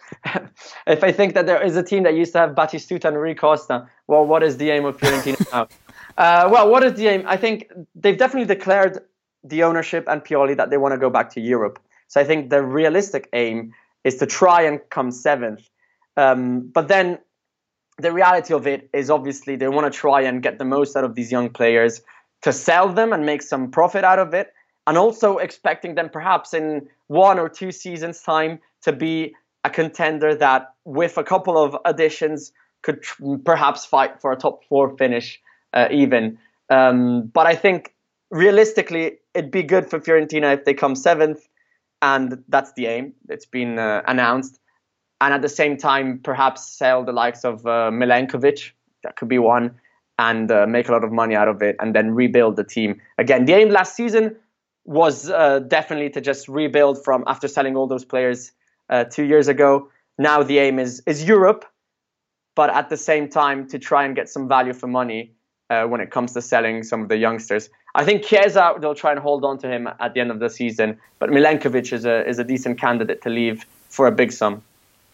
if 0.88 1.04
I 1.04 1.12
think 1.12 1.34
that 1.34 1.46
there 1.46 1.62
is 1.62 1.76
a 1.76 1.84
team 1.84 2.04
that 2.04 2.14
used 2.14 2.32
to 2.32 2.40
have 2.40 2.52
Batistuta 2.52 3.04
and 3.04 3.18
Rui 3.18 3.36
Costa, 3.36 3.90
well, 4.08 4.26
what 4.26 4.44
is 4.44 4.56
the 4.56 4.70
aim 4.70 4.86
of 4.86 4.96
Fiorentina 4.96 5.46
now? 5.52 5.68
Uh, 6.18 6.48
well, 6.50 6.70
what 6.70 6.86
is 6.86 6.94
the 6.94 7.08
aim? 7.08 7.26
I 7.28 7.36
think 7.36 7.70
they've 7.96 8.18
definitely 8.18 8.48
declared 8.48 9.00
the 9.44 9.64
ownership 9.64 10.06
and 10.08 10.24
Pioli 10.24 10.56
that 10.58 10.70
they 10.70 10.78
want 10.78 10.94
to 10.94 10.98
go 10.98 11.10
back 11.10 11.30
to 11.32 11.42
Europe. 11.42 11.80
So 12.08 12.22
I 12.22 12.24
think 12.24 12.50
the 12.50 12.62
realistic 12.62 13.30
aim 13.34 13.74
is 14.04 14.18
to 14.18 14.26
try 14.26 14.62
and 14.62 14.80
come 14.90 15.12
seventh. 15.12 15.70
Um, 16.18 16.70
but 16.74 16.88
then 16.88 17.20
the 17.98 18.12
reality 18.12 18.54
of 18.54 18.68
it 18.68 18.90
is 18.94 19.10
obviously 19.10 19.56
they 19.56 19.68
want 19.68 19.92
to 19.92 19.98
try 19.98 20.22
and 20.22 20.42
get 20.42 20.58
the 20.58 20.66
most 20.66 20.96
out 20.96 21.04
of 21.04 21.16
these 21.16 21.32
young 21.32 21.50
players 21.50 22.02
to 22.42 22.52
sell 22.52 22.90
them 22.90 23.14
and 23.14 23.26
make 23.26 23.42
some 23.42 23.72
profit 23.72 24.04
out 24.04 24.20
of 24.20 24.34
it 24.34 24.54
and 24.88 24.98
also 24.98 25.38
expecting 25.38 25.96
them 25.96 26.10
perhaps 26.10 26.54
in 26.54 26.88
one 27.08 27.40
or 27.40 27.48
two 27.50 27.72
seasons 27.72 28.22
time 28.22 28.60
to 28.82 28.92
be 28.92 29.34
a 29.64 29.70
contender 29.70 30.36
that 30.36 30.74
with 30.84 31.18
a 31.18 31.24
couple 31.24 31.58
of 31.58 31.78
additions 31.86 32.52
could 32.82 33.02
tr- 33.02 33.38
perhaps 33.46 33.86
fight 33.86 34.20
for 34.20 34.32
a 34.32 34.36
top 34.36 34.64
four 34.66 34.96
finish 34.98 35.42
uh, 35.74 35.88
even 35.90 36.38
um, 36.70 37.28
but 37.28 37.48
i 37.48 37.56
think 37.56 37.94
realistically 38.30 39.18
it'd 39.34 39.52
be 39.52 39.63
good 39.63 39.90
for 39.90 40.00
fiorentina 40.00 40.54
if 40.54 40.66
they 40.66 40.74
come 40.74 40.96
seventh 40.96 41.48
and 42.02 42.44
that's 42.50 42.74
the 42.74 42.86
aim 42.86 43.13
it's 43.30 43.46
been 43.46 43.80
uh, 43.80 44.02
announced 44.08 44.60
and 45.22 45.34
at 45.34 45.42
the 45.42 45.50
same 45.50 45.78
time 45.78 46.20
perhaps 46.24 46.68
sell 46.68 47.04
the 47.04 47.13
likes 47.13 47.44
of 47.44 47.66
uh, 47.66 47.90
milenkovic 47.92 48.72
that 49.04 49.16
could 49.16 49.30
be 49.30 49.40
one 49.40 49.74
and 50.20 50.52
uh, 50.52 50.68
make 50.68 50.88
a 50.90 50.92
lot 50.92 51.04
of 51.04 51.12
money 51.12 51.36
out 51.36 51.48
of 51.48 51.62
it 51.62 51.75
and 51.80 51.96
then 51.96 52.13
rebuild 52.13 52.56
the 52.56 52.63
team 52.63 53.00
again 53.18 53.46
the 53.46 53.54
aim 53.54 53.70
last 53.70 53.96
season 53.96 54.36
was 54.86 55.30
uh, 55.30 55.60
definitely 55.60 56.10
to 56.10 56.22
just 56.22 56.48
rebuild 56.48 57.04
from 57.04 57.24
after 57.28 57.48
selling 57.48 57.75
all 57.75 57.88
those 57.88 58.06
players 58.06 58.52
uh, 58.90 59.06
two 59.06 59.24
years 59.24 59.48
ago. 59.48 59.90
Now 60.18 60.44
the 60.44 60.60
aim 60.60 60.80
is 60.80 61.02
is 61.06 61.24
Europe, 61.24 61.66
but 62.56 62.70
at 62.70 62.90
the 62.90 62.98
same 62.98 63.30
time 63.30 63.68
to 63.70 63.80
try 63.80 64.06
and 64.06 64.16
get 64.16 64.30
some 64.30 64.48
value 64.48 64.74
for 64.74 64.88
money 64.88 65.34
uh, 65.70 65.86
when 65.86 66.02
it 66.02 66.12
comes 66.12 66.34
to 66.34 66.42
selling 66.42 66.84
some 66.84 67.02
of 67.02 67.10
the 67.10 67.18
youngsters. 67.18 67.70
I 67.96 68.06
think 68.06 68.24
Chiesa 68.24 68.76
they'll 68.80 68.96
try 68.96 69.12
and 69.12 69.20
hold 69.20 69.46
on 69.46 69.58
to 69.60 69.68
him 69.68 69.88
at 70.00 70.14
the 70.14 70.20
end 70.20 70.32
of 70.32 70.40
the 70.40 70.50
season, 70.50 71.00
but 71.20 71.30
Milenkovic 71.30 71.94
is 71.94 72.06
a 72.06 72.28
is 72.28 72.40
a 72.40 72.44
decent 72.44 72.80
candidate 72.80 73.22
to 73.24 73.30
leave 73.30 73.66
for 73.90 74.08
a 74.08 74.12
big 74.12 74.32
sum. 74.32 74.64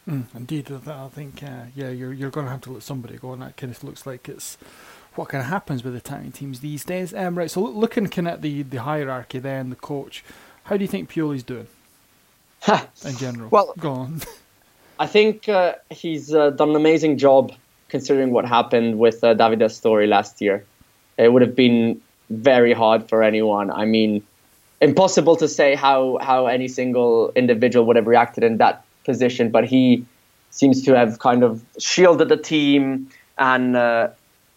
Mm, 0.07 0.23
indeed, 0.33 0.71
I 0.87 1.07
think 1.09 1.43
uh, 1.43 1.65
yeah, 1.75 1.89
you're 1.89 2.13
you're 2.13 2.31
going 2.31 2.45
to 2.45 2.51
have 2.51 2.61
to 2.61 2.71
let 2.71 2.83
somebody 2.83 3.17
go, 3.17 3.33
and 3.33 3.41
that 3.41 3.57
kind 3.57 3.75
of 3.75 3.83
looks 3.83 4.05
like 4.05 4.29
it's 4.29 4.57
what 5.15 5.29
kind 5.29 5.41
of 5.41 5.49
happens 5.49 5.83
with 5.83 5.95
Italian 5.95 6.31
teams 6.31 6.61
these 6.61 6.85
days. 6.85 7.13
Um, 7.13 7.37
right, 7.37 7.51
so 7.51 7.61
looking 7.61 8.07
kind 8.07 8.27
of 8.27 8.35
at 8.35 8.41
the, 8.41 8.63
the 8.63 8.77
hierarchy 8.77 9.39
then, 9.39 9.69
the 9.69 9.75
coach, 9.75 10.23
how 10.63 10.77
do 10.77 10.83
you 10.83 10.87
think 10.87 11.11
Pioli's 11.11 11.43
doing 11.43 11.67
in 13.05 13.17
general? 13.17 13.49
Well, 13.49 13.73
go 13.77 13.91
on. 13.91 14.21
I 14.99 15.07
think 15.07 15.49
uh, 15.49 15.75
he's 15.89 16.33
uh, 16.33 16.51
done 16.51 16.69
an 16.69 16.75
amazing 16.75 17.17
job 17.17 17.53
considering 17.89 18.31
what 18.31 18.45
happened 18.45 18.99
with 18.99 19.23
uh, 19.23 19.33
Davide 19.33 19.61
Astori 19.61 20.07
last 20.07 20.41
year. 20.41 20.65
It 21.17 21.33
would 21.33 21.41
have 21.41 21.55
been 21.55 22.01
very 22.29 22.73
hard 22.73 23.07
for 23.09 23.23
anyone. 23.23 23.71
I 23.71 23.85
mean, 23.85 24.23
impossible 24.81 25.35
to 25.37 25.47
say 25.47 25.75
how, 25.75 26.17
how 26.21 26.47
any 26.47 26.67
single 26.67 27.31
individual 27.35 27.85
would 27.87 27.95
have 27.95 28.07
reacted 28.07 28.43
in 28.43 28.57
that 28.57 28.83
position, 29.03 29.49
but 29.49 29.65
he 29.65 30.05
seems 30.51 30.83
to 30.83 30.95
have 30.95 31.19
kind 31.19 31.43
of 31.43 31.63
shielded 31.79 32.29
the 32.29 32.37
team 32.37 33.09
and 33.37 33.75
uh, 33.75 34.09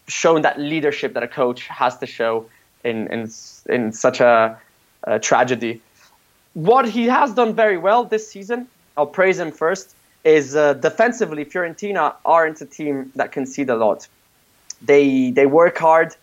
shown 0.09 0.42
that 0.42 0.59
leadership 0.59 1.14
that 1.14 1.23
a 1.23 1.29
coach 1.29 1.66
has 1.68 1.99
to 1.99 2.07
show 2.07 2.46
in 2.85 3.07
in 3.09 3.31
in 3.68 3.92
such 3.92 4.20
a, 4.20 4.59
a 5.05 5.18
tragedy. 5.18 5.81
What 6.55 6.88
he 6.88 7.07
has 7.07 7.33
done 7.33 7.55
very 7.55 7.79
well 7.79 8.05
this 8.05 8.29
season, 8.29 8.68
I'll 8.96 9.07
praise 9.07 9.38
him 9.38 9.53
first, 9.53 9.94
is 10.25 10.55
uh, 10.55 10.75
defensively. 10.75 11.44
Fiorentina 11.44 12.14
aren't 12.25 12.61
a 12.61 12.66
team 12.66 13.12
that 13.14 13.33
concede 13.33 13.70
a 13.70 13.77
lot. 13.77 14.09
They 14.83 15.31
they 15.31 15.46
work 15.46 15.79
hard. 15.79 16.16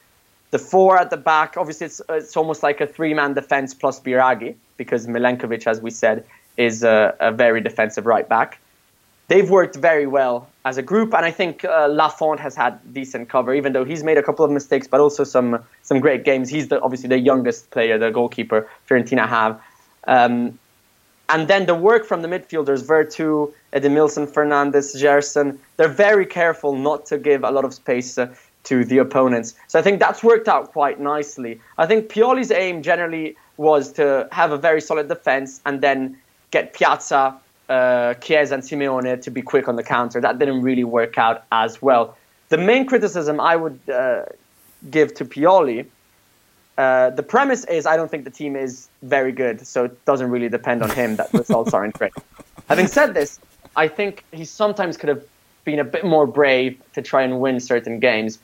The 0.52 0.60
four 0.60 0.98
at 0.98 1.10
the 1.10 1.18
back, 1.18 1.56
obviously, 1.58 1.86
it's 1.86 2.02
it's 2.10 2.36
almost 2.36 2.64
like 2.64 2.82
a 2.82 2.88
three-man 2.88 3.34
defense 3.34 3.74
plus 3.74 4.00
Biraghi, 4.00 4.56
because 4.78 5.08
Milenkovic, 5.08 5.68
as 5.68 5.82
we 5.82 5.92
said, 5.92 6.26
is 6.58 6.84
a, 6.84 7.16
a 7.20 7.32
very 7.32 7.62
defensive 7.62 8.06
right 8.06 8.28
back 8.28 8.60
they've 9.30 9.50
worked 9.50 9.78
very 9.78 10.06
well 10.06 10.50
as 10.66 10.78
a 10.78 10.82
group, 10.82 11.14
and 11.14 11.26
I 11.26 11.32
think 11.32 11.64
uh, 11.64 11.88
Lafont 11.88 12.40
has 12.42 12.56
had 12.56 12.78
decent 12.94 13.30
cover, 13.30 13.54
even 13.54 13.72
though 13.72 13.86
he's 13.86 14.04
made 14.04 14.18
a 14.18 14.24
couple 14.24 14.44
of 14.44 14.52
mistakes, 14.52 14.88
but 14.88 15.00
also 15.00 15.24
some 15.24 15.64
some 15.84 16.00
great 16.02 16.26
games. 16.26 16.50
He's 16.50 16.68
the, 16.68 16.82
obviously 16.82 17.08
the 17.08 17.20
youngest 17.20 17.72
player, 17.72 17.98
the 17.98 18.12
goalkeeper 18.12 18.68
Fiorentina 18.88 19.28
have. 19.28 19.62
Um, 20.06 20.60
and 21.30 21.48
then 21.48 21.68
the 21.68 21.76
work 21.76 22.06
from 22.06 22.24
the 22.24 22.28
midfielders, 22.28 22.84
Veretout, 22.84 23.54
Edimilson, 23.72 24.26
Fernandes, 24.28 25.00
Gerson, 25.00 25.60
they're 25.78 25.88
very 25.88 26.26
careful 26.26 26.76
not 26.76 27.06
to 27.06 27.20
give 27.20 27.44
a 27.44 27.52
lot 27.52 27.66
of 27.66 27.74
space 27.74 28.18
uh, 28.18 28.34
to 28.66 28.84
the 28.86 28.98
opponents. 28.98 29.56
So 29.68 29.80
I 29.80 29.82
think 29.82 30.00
that's 30.00 30.24
worked 30.24 30.48
out 30.48 30.72
quite 30.72 31.00
nicely. 31.00 31.62
I 31.78 31.86
think 31.86 32.10
Pioli's 32.10 32.52
aim 32.52 32.84
generally 32.84 33.36
was 33.58 33.94
to 33.94 34.28
have 34.32 34.52
a 34.52 34.58
very 34.58 34.82
solid 34.82 35.08
defense 35.08 35.62
and 35.66 35.82
then 35.82 36.18
get 36.52 36.74
Pjaca 36.74 37.36
uh, 37.70 38.16
Chiesa 38.16 38.56
and 38.56 38.64
Simeone 38.64 39.22
to 39.22 39.32
be 39.32 39.42
quick 39.42 39.68
on 39.68 39.76
the 39.76 39.84
counter. 39.84 40.20
That 40.20 40.40
didn't 40.40 40.62
really 40.62 40.84
work 40.84 41.18
out 41.18 41.44
as 41.52 41.82
well. 41.82 42.18
The 42.50 42.58
main 42.58 42.86
criticism 42.88 43.40
I 43.40 43.56
would 43.56 43.80
uh, 43.88 44.26
give 44.90 45.14
to 45.16 45.26
Pioli, 45.26 45.86
uh, 46.78 47.12
the 47.12 47.24
premise 47.24 47.66
is 47.66 47.86
I 47.86 47.96
don't 47.96 48.10
think 48.10 48.24
the 48.24 48.32
team 48.32 48.56
is 48.56 48.88
very 49.04 49.32
good, 49.32 49.68
so 49.68 49.86
it 49.86 50.06
doesn't 50.06 50.30
really 50.32 50.50
depend 50.50 50.82
on 50.82 50.90
him 50.90 51.18
that 51.18 51.32
the 51.32 51.40
results 51.40 51.74
aren't 51.74 51.94
great. 51.94 52.14
Having 52.70 52.88
said 52.88 53.14
this, 53.14 53.40
I 53.76 53.88
think 53.88 54.24
he 54.32 54.46
sometimes 54.46 54.98
could 54.98 55.10
have 55.10 55.24
been 55.64 55.80
a 55.80 55.84
bit 55.84 56.06
more 56.06 56.26
brave 56.26 56.82
to 56.94 57.02
try 57.02 57.22
and 57.22 57.40
win 57.40 57.60
certain 57.60 58.00
games. 58.00 58.40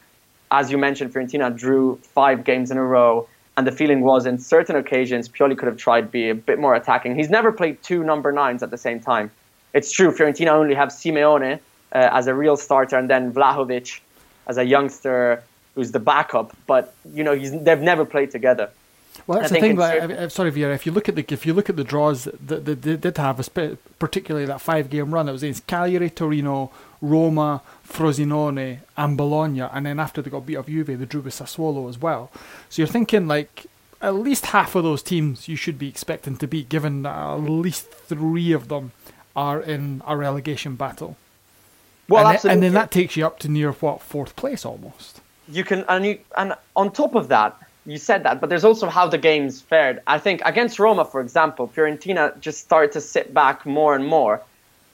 As 0.51 0.71
you 0.71 0.77
mentioned, 0.77 1.13
Fiorentina 1.13 1.55
drew 1.55 1.99
five 2.13 2.43
games 2.43 2.71
in 2.71 2.77
a 2.77 2.83
row 2.83 3.27
and 3.57 3.65
the 3.65 3.71
feeling 3.71 4.01
was, 4.01 4.25
in 4.25 4.37
certain 4.37 4.75
occasions, 4.75 5.29
Pioli 5.29 5.57
could 5.57 5.67
have 5.67 5.77
tried 5.77 6.01
to 6.01 6.07
be 6.07 6.29
a 6.29 6.35
bit 6.35 6.59
more 6.59 6.75
attacking. 6.75 7.15
He's 7.15 7.29
never 7.29 7.51
played 7.51 7.81
two 7.81 8.03
number 8.03 8.31
nines 8.31 8.61
at 8.63 8.69
the 8.69 8.77
same 8.77 8.99
time. 8.99 9.31
It's 9.73 9.91
true, 9.91 10.11
Fiorentina 10.11 10.49
only 10.49 10.75
have 10.75 10.89
Simeone 10.89 11.59
uh, 11.91 12.09
as 12.11 12.27
a 12.27 12.33
real 12.33 12.57
starter 12.57 12.97
and 12.97 13.09
then 13.09 13.33
Vlahovic 13.33 13.99
as 14.47 14.57
a 14.57 14.63
youngster 14.63 15.43
who's 15.73 15.91
the 15.91 15.99
backup. 15.99 16.55
But 16.67 16.93
you 17.13 17.23
know, 17.23 17.35
they've 17.35 17.79
never 17.79 18.05
played 18.05 18.31
together. 18.31 18.69
Well, 19.27 19.39
that's 19.39 19.51
the 19.51 19.59
thing. 19.59 19.77
Sorry, 20.29 20.51
Vieri. 20.51 20.75
If 20.75 20.85
you 20.85 20.91
look 20.91 21.07
at 21.07 21.15
the 21.15 21.25
if 21.29 21.45
you 21.45 21.53
look 21.53 21.69
at 21.69 21.77
the 21.77 21.83
draws 21.83 22.25
that 22.25 22.65
they 22.65 22.75
did 22.75 23.17
have, 23.17 23.49
particularly 23.99 24.45
that 24.45 24.61
five 24.61 24.89
game 24.89 25.13
run, 25.13 25.29
it 25.29 25.31
was 25.31 25.43
against 25.43 25.67
Cagliari, 25.67 26.09
Torino, 26.09 26.71
Roma, 27.01 27.61
Frosinone, 27.87 28.79
and 28.97 29.17
Bologna, 29.17 29.61
and 29.61 29.85
then 29.85 29.99
after 29.99 30.21
they 30.21 30.29
got 30.29 30.45
beat 30.45 30.57
up 30.57 30.67
Juve, 30.67 30.87
they 30.87 31.05
drew 31.05 31.21
with 31.21 31.33
Sassuolo 31.33 31.89
as 31.89 31.99
well. 31.99 32.31
So 32.69 32.81
you're 32.81 32.87
thinking 32.87 33.27
like 33.27 33.67
at 34.01 34.15
least 34.15 34.47
half 34.47 34.75
of 34.75 34.83
those 34.83 35.01
teams 35.01 35.47
you 35.47 35.55
should 35.55 35.79
be 35.79 35.87
expecting 35.87 36.37
to 36.37 36.47
beat, 36.47 36.69
given 36.69 37.03
that 37.03 37.15
at 37.15 37.35
least 37.37 37.89
three 37.89 38.51
of 38.51 38.67
them 38.67 38.91
are 39.35 39.61
in 39.61 40.01
a 40.07 40.15
relegation 40.15 40.75
battle. 40.75 41.17
Well, 42.07 42.27
and, 42.27 42.45
and 42.45 42.63
then 42.63 42.73
that 42.73 42.91
takes 42.91 43.17
you 43.17 43.25
up 43.25 43.39
to 43.39 43.49
near 43.49 43.71
what 43.71 44.01
fourth 44.01 44.35
place 44.35 44.65
almost. 44.65 45.21
You 45.47 45.63
can 45.63 45.85
and 45.89 46.05
you 46.05 46.19
and 46.37 46.53
on 46.75 46.91
top 46.91 47.15
of 47.15 47.27
that, 47.29 47.57
you 47.85 47.97
said 47.97 48.23
that, 48.23 48.41
but 48.41 48.49
there's 48.49 48.63
also 48.63 48.87
how 48.87 49.07
the 49.07 49.17
games 49.17 49.61
fared. 49.61 50.01
I 50.07 50.19
think 50.19 50.41
against 50.45 50.79
Roma, 50.79 51.05
for 51.05 51.21
example, 51.21 51.67
Fiorentina 51.67 52.39
just 52.39 52.61
started 52.61 52.91
to 52.93 53.01
sit 53.01 53.33
back 53.33 53.65
more 53.65 53.95
and 53.95 54.05
more, 54.05 54.41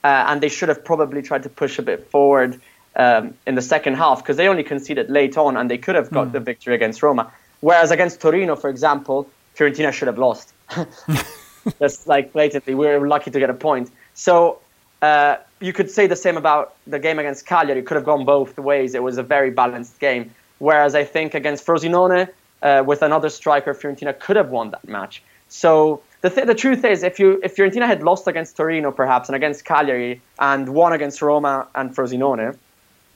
uh, 0.04 0.26
and 0.28 0.40
they 0.40 0.48
should 0.48 0.68
have 0.68 0.84
probably 0.84 1.22
tried 1.22 1.42
to 1.44 1.48
push 1.48 1.78
a 1.78 1.82
bit 1.82 2.10
forward 2.10 2.60
um, 2.96 3.34
in 3.46 3.54
the 3.54 3.62
second 3.62 3.94
half 3.94 4.18
because 4.18 4.36
they 4.36 4.48
only 4.48 4.62
conceded 4.62 5.10
late 5.10 5.36
on, 5.36 5.56
and 5.56 5.70
they 5.70 5.78
could 5.78 5.94
have 5.94 6.10
got 6.10 6.28
mm. 6.28 6.32
the 6.32 6.40
victory 6.40 6.74
against 6.74 7.02
Roma. 7.02 7.32
Whereas 7.60 7.90
against 7.90 8.20
Torino, 8.20 8.56
for 8.56 8.68
example, 8.68 9.28
Fiorentina 9.56 9.92
should 9.92 10.08
have 10.08 10.18
lost. 10.18 10.52
Just 11.78 12.06
like 12.08 12.32
blatantly, 12.32 12.74
we 12.74 12.86
were 12.86 13.06
lucky 13.06 13.30
to 13.30 13.38
get 13.38 13.48
a 13.50 13.54
point. 13.54 13.90
So 14.14 14.58
uh, 15.00 15.36
you 15.60 15.72
could 15.72 15.90
say 15.90 16.06
the 16.06 16.16
same 16.16 16.36
about 16.36 16.74
the 16.86 16.98
game 16.98 17.18
against 17.18 17.46
Cagliari. 17.46 17.80
It 17.80 17.86
could 17.86 17.94
have 17.94 18.04
gone 18.04 18.24
both 18.24 18.58
ways. 18.58 18.94
It 18.94 19.02
was 19.02 19.16
a 19.16 19.22
very 19.22 19.50
balanced 19.50 20.00
game. 20.00 20.34
Whereas 20.58 20.94
I 20.94 21.04
think 21.04 21.34
against 21.34 21.64
Frosinone, 21.64 22.28
uh, 22.62 22.82
with 22.86 23.02
another 23.02 23.28
striker, 23.28 23.74
Fiorentina 23.74 24.18
could 24.18 24.36
have 24.36 24.50
won 24.50 24.70
that 24.70 24.86
match. 24.86 25.22
So 25.48 26.02
the, 26.22 26.30
th- 26.30 26.46
the 26.46 26.54
truth 26.54 26.84
is, 26.84 27.02
if 27.02 27.18
you 27.18 27.40
if 27.42 27.56
Fiorentina 27.56 27.86
had 27.86 28.02
lost 28.02 28.26
against 28.26 28.56
Torino 28.56 28.90
perhaps 28.90 29.28
and 29.28 29.36
against 29.36 29.64
Cagliari 29.64 30.20
and 30.38 30.68
won 30.68 30.92
against 30.92 31.20
Roma 31.20 31.68
and 31.74 31.94
Frosinone, 31.94 32.56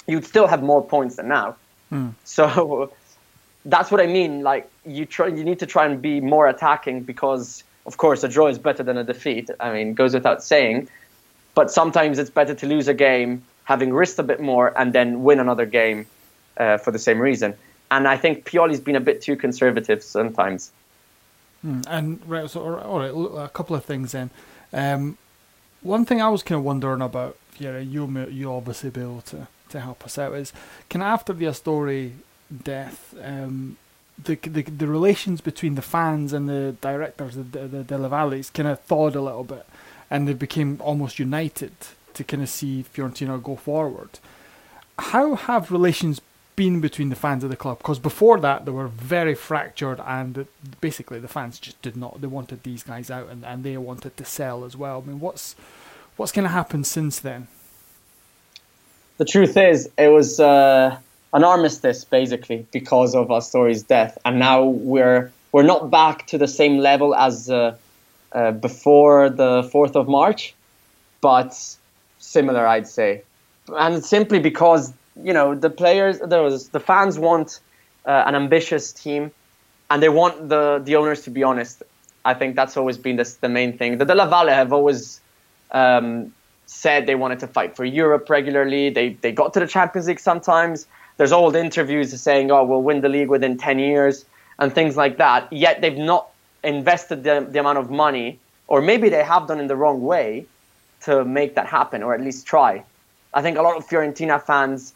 you'd 0.07 0.25
still 0.25 0.47
have 0.47 0.63
more 0.63 0.85
points 0.85 1.17
than 1.17 1.29
now. 1.29 1.57
Mm. 1.93 2.13
So 2.25 2.93
that's 3.65 3.91
what 3.91 4.01
I 4.01 4.07
mean. 4.07 4.43
Like 4.43 4.71
you 4.85 5.07
try, 5.07 5.29
you 5.29 5.45
need 5.45 5.61
to 5.61 5.67
try 5.67 5.87
and 5.87 6.03
be 6.03 6.21
more 6.21 6.47
attacking 6.49 7.03
because 7.03 7.65
Of 7.87 7.97
course, 7.97 8.25
a 8.25 8.29
draw 8.29 8.49
is 8.49 8.59
better 8.59 8.83
than 8.83 8.97
a 8.99 9.05
defeat. 9.05 9.49
I 9.61 9.73
mean, 9.73 9.95
goes 9.95 10.13
without 10.13 10.43
saying. 10.43 10.89
But 11.55 11.71
sometimes 11.71 12.19
it's 12.19 12.31
better 12.31 12.55
to 12.55 12.67
lose 12.67 12.89
a 12.89 12.95
game 12.95 13.43
having 13.65 13.93
risked 13.93 14.19
a 14.19 14.23
bit 14.23 14.41
more 14.41 14.79
and 14.79 14.93
then 14.93 15.23
win 15.23 15.41
another 15.41 15.67
game 15.67 16.07
uh, 16.57 16.79
for 16.79 16.91
the 16.91 16.99
same 16.99 17.21
reason. 17.21 17.55
And 17.91 18.09
I 18.09 18.17
think 18.17 18.45
Pioli's 18.45 18.81
been 18.81 18.97
a 18.97 19.01
bit 19.01 19.23
too 19.23 19.37
conservative 19.37 20.03
sometimes. 20.03 20.73
Hmm, 21.67 21.81
and 21.89 22.21
right, 22.29 22.49
so 22.49 22.79
all 22.79 23.01
right, 23.01 23.45
a 23.45 23.49
couple 23.49 23.75
of 23.75 23.85
things 23.85 24.13
then. 24.13 24.31
Um, 24.73 25.19
one 25.83 26.05
thing 26.05 26.23
I 26.23 26.29
was 26.29 26.45
kind 26.45 26.61
of 26.61 26.65
wondering 26.65 27.03
about, 27.03 27.37
yeah, 27.59 27.79
you 27.79 28.09
you 28.31 28.53
obviously 28.53 28.91
be 28.91 29.01
able 29.01 29.23
to, 29.23 29.49
to 29.71 29.81
help 29.81 30.05
us 30.05 30.17
out 30.17 30.35
is, 30.35 30.53
can 30.89 31.03
after 31.03 31.33
the 31.33 31.47
Astori 31.47 32.13
death, 32.63 33.17
um, 33.21 33.79
the, 34.23 34.37
the 34.37 34.63
the 34.63 34.87
relations 34.87 35.41
between 35.41 35.75
the 35.75 35.83
fans 35.83 36.33
and 36.33 36.49
the 36.49 36.77
directors, 36.81 37.35
the 37.35 37.43
the, 37.43 37.83
the 37.83 38.09
Valles, 38.09 38.51
kind 38.51 38.69
of 38.69 38.81
thawed 38.83 39.17
a 39.17 39.21
little 39.21 39.43
bit, 39.43 39.67
and 40.09 40.29
they 40.29 40.35
became 40.35 40.81
almost 40.81 41.19
united 41.19 41.73
to 42.15 42.23
kind 42.23 42.45
of 42.45 42.49
see 42.49 42.85
Fiorentina 42.95 43.43
go 43.43 43.57
forward. 43.57 44.21
How 45.01 45.35
have 45.35 45.73
relations 45.73 46.21
been 46.57 46.81
between 46.81 47.11
the 47.11 47.17
fans 47.17 47.45
of 47.45 47.51
the 47.51 47.57
club? 47.57 47.79
Because 47.79 47.99
before 47.99 48.41
that, 48.41 48.65
they 48.65 48.73
were 48.73 48.89
very 48.89 49.35
fractured, 49.35 50.01
and 50.05 50.47
basically 50.81 51.21
the 51.21 51.29
fans 51.29 51.59
just 51.59 51.81
did 51.83 51.97
not. 51.97 52.21
They 52.21 52.27
wanted 52.27 52.63
these 52.63 52.83
guys 52.83 53.11
out, 53.11 53.29
and, 53.29 53.45
and 53.45 53.63
they 53.63 53.77
wanted 53.77 54.17
to 54.17 54.25
sell 54.25 54.65
as 54.65 54.77
well. 54.77 55.03
I 55.05 55.09
mean, 55.09 55.21
what's 55.21 55.55
what's 56.17 56.33
going 56.33 56.45
to 56.45 56.51
happen 56.51 56.83
since 56.83 57.21
then? 57.21 57.47
The 59.19 59.25
truth 59.25 59.57
is, 59.57 59.89
it 59.97 60.09
was 60.09 60.41
uh, 60.41 60.99
an 61.33 61.45
armistice 61.45 62.05
basically 62.05 62.67
because 62.73 63.15
of 63.15 63.29
Astori's 63.29 63.83
death, 63.83 64.19
and 64.25 64.39
now 64.39 64.65
we're 64.65 65.31
we're 65.53 65.63
not 65.63 65.91
back 65.91 66.27
to 66.29 66.39
the 66.39 66.49
same 66.49 66.79
level 66.79 67.15
as 67.15 67.49
uh, 67.49 67.77
uh, 68.33 68.51
before 68.51 69.31
the 69.31 69.69
fourth 69.71 69.97
of 69.97 70.09
March, 70.09 70.55
but 71.21 71.55
similar, 72.19 72.67
I'd 72.67 72.89
say, 72.89 73.23
and 73.69 74.05
simply 74.05 74.39
because 74.39 74.93
you 75.23 75.33
know 75.33 75.55
the 75.55 75.71
players, 75.71 76.21
was 76.21 76.69
the 76.69 76.81
fans 76.81 77.19
want 77.19 77.61
uh, 78.05 78.25
an 78.27 78.35
ambitious 78.35 78.93
team, 78.93 79.31
and 79.91 80.03
they 80.03 80.09
want 80.09 80.49
the 80.49 80.81
the 80.85 80.97
owners 80.97 81.23
to 81.23 81.31
be 81.31 81.43
honest. 81.43 81.83
I 82.25 82.35
think 82.35 82.57
that's 82.57 82.77
always 82.77 82.99
been 82.99 83.17
the, 83.17 83.37
the 83.41 83.49
main 83.49 83.79
thing. 83.79 83.99
The 83.99 84.05
Della 84.05 84.27
Valle 84.29 84.49
have 84.49 84.73
always 84.73 85.21
um, 85.71 86.33
said 86.67 87.07
they 87.07 87.15
wanted 87.15 87.39
to 87.41 87.47
fight 87.47 87.77
for 87.77 87.85
Europe 87.85 88.29
regularly. 88.29 88.91
They 88.91 89.11
they 89.15 89.33
got 89.33 89.55
to 89.55 89.61
the 89.61 89.67
Champions 89.67 90.09
League 90.09 90.21
sometimes. 90.21 90.87
There's 91.17 91.33
old 91.33 91.57
interviews 91.57 92.21
saying, 92.21 92.51
"Oh, 92.51 92.65
we'll 92.65 92.83
win 92.83 93.01
the 93.01 93.09
league 93.09 93.29
within 93.29 93.57
10 93.57 93.79
years," 93.79 94.25
and 94.59 94.75
things 94.75 94.97
like 94.97 95.19
that. 95.19 95.53
Yet 95.53 95.81
they've 95.81 95.97
not 95.97 96.29
invested 96.63 97.25
the, 97.25 97.47
the 97.49 97.61
amount 97.61 97.79
of 97.79 97.91
money, 97.91 98.39
or 98.67 98.83
maybe 98.83 99.09
they 99.09 99.23
have 99.23 99.47
done 99.47 99.61
in 99.61 99.69
the 99.69 99.77
wrong 99.77 100.03
way, 100.03 100.47
to 101.03 101.25
make 101.25 101.55
that 101.55 101.67
happen, 101.67 102.03
or 102.03 102.15
at 102.15 102.21
least 102.21 102.47
try. 102.47 102.83
I 103.33 103.43
think 103.43 103.57
a 103.59 103.63
lot 103.63 103.77
of 103.77 103.87
Fiorentina 103.87 104.43
fans 104.43 104.93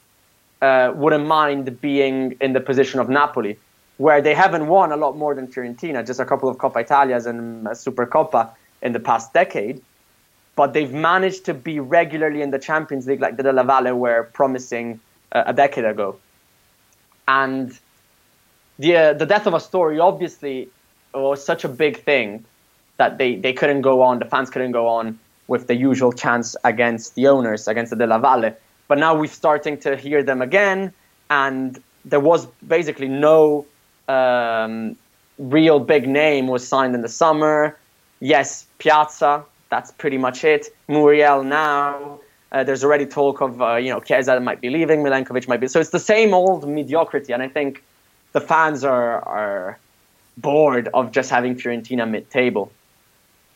uh, 0.62 0.92
wouldn't 0.94 1.26
mind 1.26 1.80
being 1.80 2.36
in 2.40 2.52
the 2.52 2.60
position 2.60 3.00
of 3.00 3.08
Napoli, 3.08 3.58
where 3.98 4.20
they 4.20 4.34
haven't 4.34 4.66
won 4.66 4.92
a 4.92 4.96
lot 4.96 5.16
more 5.16 5.34
than 5.34 5.46
Fiorentina, 5.46 6.06
just 6.06 6.20
a 6.20 6.24
couple 6.24 6.48
of 6.48 6.56
Coppa 6.58 6.80
Italias 6.80 7.26
and 7.26 7.66
Supercoppa 7.68 8.50
in 8.82 8.92
the 8.92 9.00
past 9.00 9.32
decade. 9.32 9.80
But 10.56 10.72
they've 10.72 10.92
managed 10.92 11.44
to 11.46 11.54
be 11.54 11.80
regularly 11.80 12.42
in 12.42 12.50
the 12.50 12.58
Champions 12.58 13.06
League, 13.06 13.20
like 13.20 13.36
the 13.36 13.42
Della 13.42 13.64
Valle 13.64 13.94
were 13.94 14.24
promising 14.32 15.00
uh, 15.32 15.44
a 15.46 15.52
decade 15.52 15.84
ago. 15.84 16.18
And 17.28 17.78
the 18.78 18.96
uh, 18.96 19.12
the 19.14 19.26
death 19.26 19.46
of 19.46 19.54
Astori 19.54 20.02
obviously 20.02 20.68
was 21.14 21.44
such 21.44 21.64
a 21.64 21.68
big 21.68 22.02
thing 22.02 22.44
that 22.96 23.18
they, 23.18 23.36
they 23.36 23.52
couldn't 23.52 23.80
go 23.80 24.02
on, 24.02 24.18
the 24.18 24.24
fans 24.26 24.50
couldn't 24.50 24.72
go 24.72 24.86
on 24.86 25.18
with 25.48 25.66
the 25.66 25.74
usual 25.74 26.12
chance 26.12 26.54
against 26.64 27.14
the 27.14 27.26
owners, 27.26 27.66
against 27.66 27.90
the 27.90 27.96
Della 27.96 28.18
Valle. 28.18 28.54
But 28.90 28.98
now 28.98 29.14
we're 29.14 29.28
starting 29.28 29.78
to 29.86 29.96
hear 29.96 30.24
them 30.24 30.42
again, 30.42 30.92
and 31.30 31.80
there 32.04 32.18
was 32.18 32.46
basically 32.66 33.06
no 33.06 33.64
um, 34.08 34.96
real 35.38 35.78
big 35.78 36.08
name 36.08 36.48
was 36.48 36.66
signed 36.66 36.96
in 36.96 37.02
the 37.02 37.08
summer. 37.08 37.78
Yes, 38.18 38.66
Pjaca, 38.80 39.44
that's 39.68 39.92
pretty 39.92 40.18
much 40.18 40.42
it. 40.42 40.66
Muriel 40.88 41.44
now. 41.44 42.18
Uh, 42.50 42.64
there's 42.64 42.82
already 42.82 43.06
talk 43.06 43.40
of 43.40 43.62
uh, 43.62 43.76
you 43.76 43.90
know 43.92 44.00
Chiesa 44.00 44.40
might 44.40 44.60
be 44.60 44.70
leaving, 44.70 45.04
Milenkovic 45.04 45.46
might 45.46 45.60
be. 45.60 45.68
So 45.68 45.78
it's 45.78 45.90
the 45.90 46.06
same 46.14 46.34
old 46.34 46.68
mediocrity, 46.68 47.32
and 47.32 47.44
I 47.44 47.48
think 47.48 47.84
the 48.32 48.40
fans 48.40 48.82
are 48.82 49.20
are 49.20 49.78
bored 50.36 50.88
of 50.94 51.12
just 51.12 51.30
having 51.30 51.54
Fiorentina 51.54 52.10
mid-table. 52.10 52.72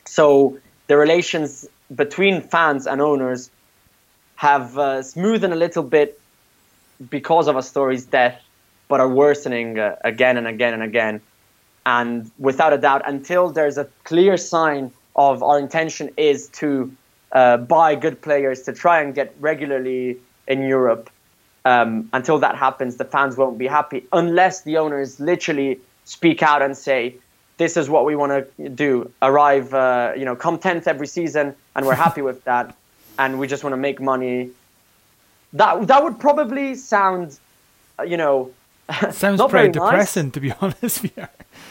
So 0.05 0.59
the 0.87 0.97
relations 0.97 1.67
between 1.93 2.41
fans 2.41 2.87
and 2.87 3.01
owners 3.01 3.51
have 4.37 4.79
uh, 4.79 4.99
smoothened 4.99 5.53
a 5.53 5.57
little 5.57 5.83
bit 5.83 6.21
because 7.11 7.49
of 7.49 7.57
Astori's 7.57 8.05
death, 8.05 8.43
but 8.89 9.01
are 9.01 9.09
worsening 9.09 9.79
uh, 9.79 9.97
again 10.05 10.37
and 10.37 10.47
again 10.47 10.75
and 10.75 10.83
again. 10.83 11.21
And 11.87 12.31
without 12.39 12.73
a 12.73 12.79
doubt, 12.79 13.03
until 13.07 13.51
there's 13.51 13.79
a 13.79 13.89
clear 14.05 14.37
sign 14.37 14.91
of 15.17 15.43
our 15.43 15.59
intention 15.59 16.11
is 16.17 16.49
to 16.49 16.95
uh, 17.33 17.59
buy 17.59 17.95
good 17.95 18.21
players 18.23 18.63
to 18.63 18.73
try 18.73 19.01
and 19.01 19.15
get 19.15 19.35
regularly 19.41 20.17
in 20.49 20.63
Europe. 20.63 21.11
Um, 21.67 22.09
until 22.13 22.39
that 22.39 22.57
happens, 22.57 22.97
the 22.97 23.05
fans 23.05 23.37
won't 23.37 23.57
be 23.59 23.67
happy 23.67 24.07
unless 24.13 24.63
the 24.63 24.77
owners 24.77 25.19
literally 25.19 25.81
speak 26.05 26.43
out 26.43 26.61
and 26.61 26.77
say, 26.77 27.17
"This 27.57 27.79
is 27.79 27.89
what 27.89 28.05
we 28.05 28.15
want 28.15 28.33
to 28.59 28.69
do. 28.69 29.11
Arrive, 29.23 29.73
uh, 29.73 30.13
you 30.15 30.27
know, 30.27 30.37
come 30.37 30.59
tenth 30.59 30.87
every 30.87 31.07
season, 31.07 31.55
and 31.75 31.87
we're 31.87 31.95
happy 31.95 32.21
with 32.29 32.45
that, 32.45 32.77
and 33.19 33.39
we 33.39 33.47
just 33.47 33.65
want 33.65 33.73
to 33.73 33.79
make 33.79 34.01
money." 34.01 34.51
That 35.53 35.87
that 35.87 36.03
would 36.03 36.19
probably 36.19 36.75
sound, 36.75 37.39
uh, 37.99 38.03
you 38.03 38.17
know, 38.17 38.51
sounds 39.11 39.39
not 39.39 39.51
pretty 39.51 39.73
very 39.73 39.85
nice. 39.85 39.91
depressing 39.91 40.31
to 40.33 40.41
be 40.41 40.53
honest. 40.61 41.07
Yeah. 41.17 41.29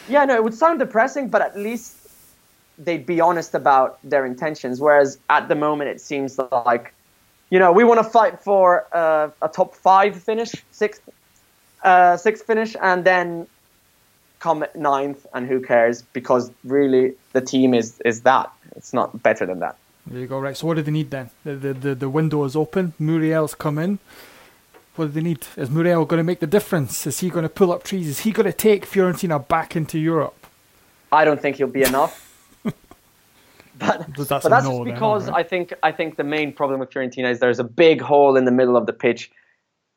Yeah, 0.08 0.24
no, 0.24 0.34
it 0.34 0.44
would 0.44 0.54
sound 0.54 0.78
depressing, 0.78 1.28
but 1.28 1.42
at 1.42 1.58
least 1.58 1.96
they'd 2.78 3.06
be 3.06 3.20
honest 3.20 3.54
about 3.54 3.98
their 4.02 4.26
intentions. 4.26 4.80
Whereas 4.80 5.18
at 5.30 5.48
the 5.48 5.54
moment, 5.54 5.90
it 5.90 6.00
seems 6.00 6.38
like, 6.38 6.92
you 7.50 7.58
know, 7.58 7.72
we 7.72 7.84
want 7.84 8.02
to 8.02 8.08
fight 8.08 8.40
for 8.40 8.86
uh, 8.92 9.30
a 9.42 9.48
top 9.48 9.74
five 9.74 10.20
finish, 10.20 10.52
sixth, 10.72 11.08
uh, 11.82 12.16
sixth 12.16 12.46
finish, 12.46 12.74
and 12.80 13.04
then 13.04 13.46
come 14.40 14.64
ninth, 14.74 15.26
and 15.32 15.46
who 15.46 15.60
cares? 15.60 16.02
Because 16.12 16.50
really, 16.64 17.14
the 17.32 17.40
team 17.40 17.74
is 17.74 18.00
is 18.04 18.22
that. 18.22 18.50
It's 18.76 18.92
not 18.92 19.22
better 19.22 19.46
than 19.46 19.60
that. 19.60 19.76
There 20.06 20.20
you 20.20 20.26
go. 20.26 20.38
Right. 20.38 20.56
So 20.56 20.66
what 20.66 20.76
do 20.76 20.82
they 20.82 20.92
need 20.92 21.10
then? 21.10 21.30
The 21.44 21.54
the 21.54 21.74
the, 21.74 21.94
the 21.94 22.08
window 22.08 22.44
is 22.44 22.56
open. 22.56 22.92
Muriel's 22.98 23.54
come 23.54 23.78
in. 23.78 23.98
What 24.96 25.06
do 25.06 25.10
they 25.12 25.22
need? 25.22 25.46
Is 25.56 25.70
Muriel 25.70 26.04
going 26.04 26.18
to 26.18 26.24
make 26.24 26.40
the 26.40 26.46
difference? 26.46 27.06
Is 27.06 27.20
he 27.20 27.30
going 27.30 27.42
to 27.42 27.48
pull 27.48 27.72
up 27.72 27.82
trees? 27.82 28.06
Is 28.06 28.20
he 28.20 28.30
going 28.30 28.46
to 28.46 28.52
take 28.52 28.86
Fiorentina 28.86 29.46
back 29.48 29.74
into 29.74 29.98
Europe? 29.98 30.46
I 31.10 31.24
don't 31.24 31.40
think 31.40 31.56
he'll 31.56 31.66
be 31.66 31.82
enough. 31.82 32.20
but 32.62 32.74
But 33.78 34.28
that's 34.28 34.44
but 34.44 34.48
that's 34.50 34.64
no 34.64 34.70
just 34.70 34.84
then, 34.84 34.94
because. 34.94 35.28
I 35.28 35.42
think 35.42 35.72
I 35.82 35.90
think 35.90 36.16
the 36.16 36.24
main 36.24 36.52
problem 36.52 36.80
with 36.80 36.90
Fiorentina 36.90 37.30
is 37.30 37.40
there's 37.40 37.58
a 37.58 37.64
big 37.64 38.00
hole 38.00 38.36
in 38.36 38.44
the 38.44 38.52
middle 38.52 38.76
of 38.76 38.86
the 38.86 38.92
pitch. 38.92 39.30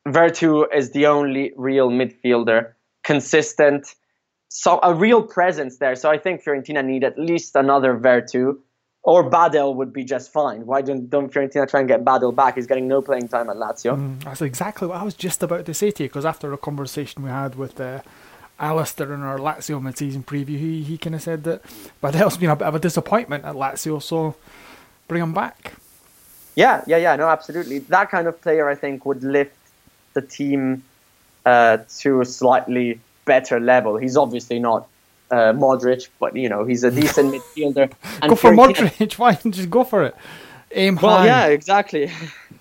Veretout 0.06 0.74
is 0.74 0.92
the 0.92 1.06
only 1.06 1.52
real 1.56 1.90
midfielder, 1.90 2.72
consistent, 3.04 3.94
so 4.48 4.80
a 4.82 4.94
real 4.94 5.22
presence 5.22 5.78
there. 5.78 5.94
So 5.94 6.10
I 6.10 6.18
think 6.18 6.42
Fiorentina 6.42 6.84
need 6.84 7.04
at 7.04 7.18
least 7.18 7.54
another 7.54 7.96
Veretout, 7.96 8.56
or 9.02 9.30
Badelj 9.30 9.74
would 9.76 9.92
be 9.92 10.04
just 10.04 10.32
fine. 10.32 10.66
Why 10.66 10.82
don't 10.82 11.08
don't 11.08 11.32
Fiorentina 11.32 11.68
try 11.68 11.80
and 11.80 11.88
get 11.88 12.04
Badelj 12.04 12.34
back? 12.34 12.56
He's 12.56 12.66
getting 12.66 12.88
no 12.88 13.00
playing 13.00 13.28
time 13.28 13.48
at 13.48 13.56
Lazio. 13.56 13.96
Mm, 13.96 14.24
that's 14.24 14.42
exactly 14.42 14.88
what 14.88 14.98
I 14.98 15.02
was 15.02 15.14
just 15.14 15.42
about 15.42 15.66
to 15.66 15.74
say 15.74 15.90
to 15.92 16.02
you. 16.02 16.08
Because 16.08 16.24
after 16.24 16.52
a 16.52 16.58
conversation 16.58 17.22
we 17.22 17.30
had 17.30 17.54
with 17.54 17.80
uh, 17.80 18.02
Alistair 18.58 19.14
in 19.14 19.22
our 19.22 19.38
Lazio 19.38 19.80
mid-season 19.80 20.24
preview, 20.24 20.58
he 20.58 20.82
he 20.82 20.98
kind 20.98 21.14
of 21.14 21.22
said 21.22 21.44
that 21.44 21.62
Badelj's 22.02 22.36
been 22.36 22.50
a 22.50 22.56
bit 22.56 22.66
of 22.66 22.74
a 22.74 22.78
disappointment 22.78 23.44
at 23.44 23.54
Lazio, 23.54 24.02
so 24.02 24.34
bring 25.06 25.22
him 25.22 25.32
back. 25.32 25.74
Yeah, 26.54 26.82
yeah, 26.86 26.96
yeah. 26.96 27.16
No, 27.16 27.28
absolutely. 27.28 27.78
That 27.78 28.10
kind 28.10 28.26
of 28.26 28.40
player, 28.42 28.68
I 28.68 28.74
think, 28.74 29.06
would 29.06 29.22
lift 29.22 29.56
the 30.14 30.22
team 30.22 30.82
uh, 31.46 31.78
to 32.00 32.20
a 32.20 32.24
slightly 32.24 33.00
better 33.24 33.60
level. 33.60 33.96
He's 33.96 34.16
obviously 34.16 34.58
not 34.58 34.88
uh, 35.30 35.52
Modric, 35.52 36.08
but 36.18 36.36
you 36.36 36.48
know 36.48 36.64
he's 36.64 36.84
a 36.84 36.90
decent 36.90 37.34
midfielder. 37.56 37.92
And 38.22 38.30
go 38.30 38.36
for 38.36 38.52
Modric. 38.52 39.12
Why 39.18 39.32
don't 39.32 39.46
you 39.46 39.52
just 39.52 39.70
go 39.70 39.84
for 39.84 40.04
it? 40.04 40.14
Aim 40.72 40.96
Well, 41.00 41.18
high. 41.18 41.26
yeah, 41.26 41.46
exactly. 41.46 42.10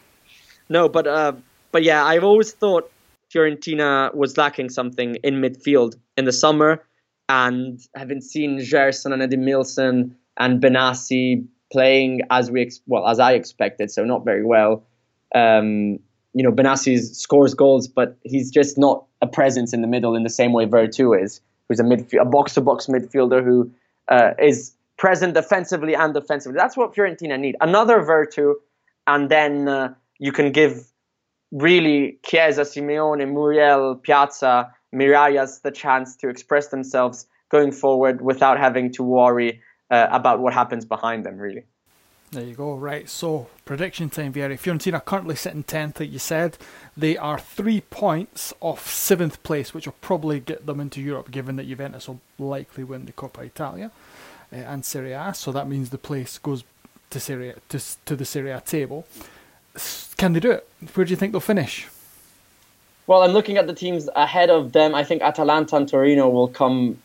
no, 0.70 0.90
but 0.90 1.08
uh, 1.08 1.34
but 1.72 1.84
yeah, 1.84 2.04
I've 2.06 2.24
always 2.24 2.52
thought 2.54 2.90
Fiorentina 3.34 4.14
was 4.16 4.38
lacking 4.38 4.70
something 4.70 5.16
in 5.24 5.36
midfield 5.42 5.96
in 6.18 6.26
the 6.26 6.32
summer, 6.32 6.84
and 7.30 7.80
having 7.96 8.22
seen 8.22 8.64
Gerson 8.64 9.12
and 9.14 9.22
Edimilson 9.22 10.12
and 10.38 10.62
Benassi 10.62 11.46
playing 11.72 12.22
as 12.30 12.50
we 12.50 12.62
ex- 12.62 12.82
well 12.88 13.06
as 13.08 13.20
I 13.20 13.34
expected, 13.34 13.92
so 13.92 14.06
not 14.06 14.24
very 14.24 14.46
well. 14.46 14.84
Um, 15.36 16.00
you 16.34 16.44
know, 16.44 16.52
Benassi 16.52 17.00
scores 17.00 17.54
goals, 17.54 17.88
but 17.88 18.16
he's 18.24 18.52
just 18.52 18.78
not 18.78 19.06
a 19.22 19.28
presence 19.28 19.74
in 19.74 19.82
the 19.82 19.88
middle 19.88 20.16
in 20.16 20.24
the 20.24 20.30
same 20.30 20.54
way 20.54 20.66
Veretout 20.66 21.22
is, 21.22 21.42
who's 21.68 21.80
a 21.80 21.84
midfield, 21.84 22.22
a 22.22 22.26
box-to-box 22.26 22.88
midfielder 22.88 23.44
who 23.44 23.72
uh, 24.08 24.32
is 24.40 24.74
present 24.98 25.34
defensively 25.34 25.94
and 25.96 26.14
defensively. 26.14 26.58
That's 26.58 26.78
what 26.78 26.94
Fiorentina 26.94 27.40
need. 27.40 27.56
Another 27.62 28.02
Veretout, 28.02 28.56
and 29.06 29.30
then 29.30 29.68
uh, 29.68 29.94
you 30.20 30.32
can 30.32 30.52
give 30.52 30.92
really 31.52 32.20
Chiesa, 32.26 32.62
Simeone, 32.62 33.32
Muriel, 33.32 33.96
Pjaca, 33.96 34.72
Mirallas 34.94 35.62
the 35.62 35.72
chance 35.72 36.16
to 36.18 36.30
express 36.30 36.68
themselves 36.68 37.28
going 37.50 37.72
forward 37.72 38.22
without 38.22 38.58
having 38.58 38.92
to 38.94 39.04
worry 39.04 39.62
uh, 39.92 40.08
about 40.12 40.40
what 40.40 40.54
happens 40.54 40.86
behind 40.86 41.26
them, 41.26 41.38
really. 41.38 41.66
There 42.32 42.44
you 42.44 42.56
go. 42.56 42.76
Right. 42.76 43.08
So 43.10 43.48
prediction 43.64 44.10
time, 44.10 44.34
Vieri. 44.34 44.60
Fiorentina 44.60 45.04
currently 45.04 45.36
sitting 45.36 45.64
tenth, 45.64 46.00
like 46.00 46.12
you 46.12 46.20
said. 46.20 46.58
They 46.96 47.16
are 47.16 47.40
three 47.40 47.82
points 47.82 48.54
off 48.60 48.90
seventh 48.90 49.42
place, 49.44 49.74
which 49.74 49.86
will 49.86 49.96
probably 50.02 50.42
get 50.42 50.66
them 50.66 50.82
into 50.82 51.02
Europe, 51.02 51.32
given 51.32 51.56
that 51.56 51.68
Juventus 51.68 52.08
will 52.08 52.20
likely 52.38 52.84
win 52.84 53.06
the 53.06 53.14
Coppa 53.14 53.46
Italia 53.46 53.92
uh, 54.52 54.56
and 54.56 54.84
Serie 54.84 55.14
A. 55.14 55.34
So 55.34 55.54
that 55.54 55.70
means 55.70 55.90
the 55.90 55.98
place 55.98 56.38
goes 56.38 56.66
to 57.12 57.20
Serie 57.20 57.54
to 57.70 57.80
to 58.06 58.16
the 58.16 58.26
Serie 58.26 58.52
A 58.52 58.60
table. 58.60 59.08
Can 60.18 60.34
they 60.34 60.42
do 60.42 60.52
it? 60.52 60.68
Where 60.96 61.06
do 61.06 61.12
you 61.12 61.16
think 61.16 61.32
they'll 61.32 61.40
finish? 61.40 61.88
Well, 63.06 63.24
I'm 63.24 63.32
looking 63.32 63.56
at 63.58 63.68
the 63.68 63.74
teams 63.74 64.10
ahead 64.18 64.50
of 64.50 64.74
them. 64.74 64.94
I 64.94 65.06
think 65.06 65.22
Atalanta 65.22 65.78
and 65.78 65.88
Torino 65.88 66.28
will 66.28 66.50
come 66.50 66.98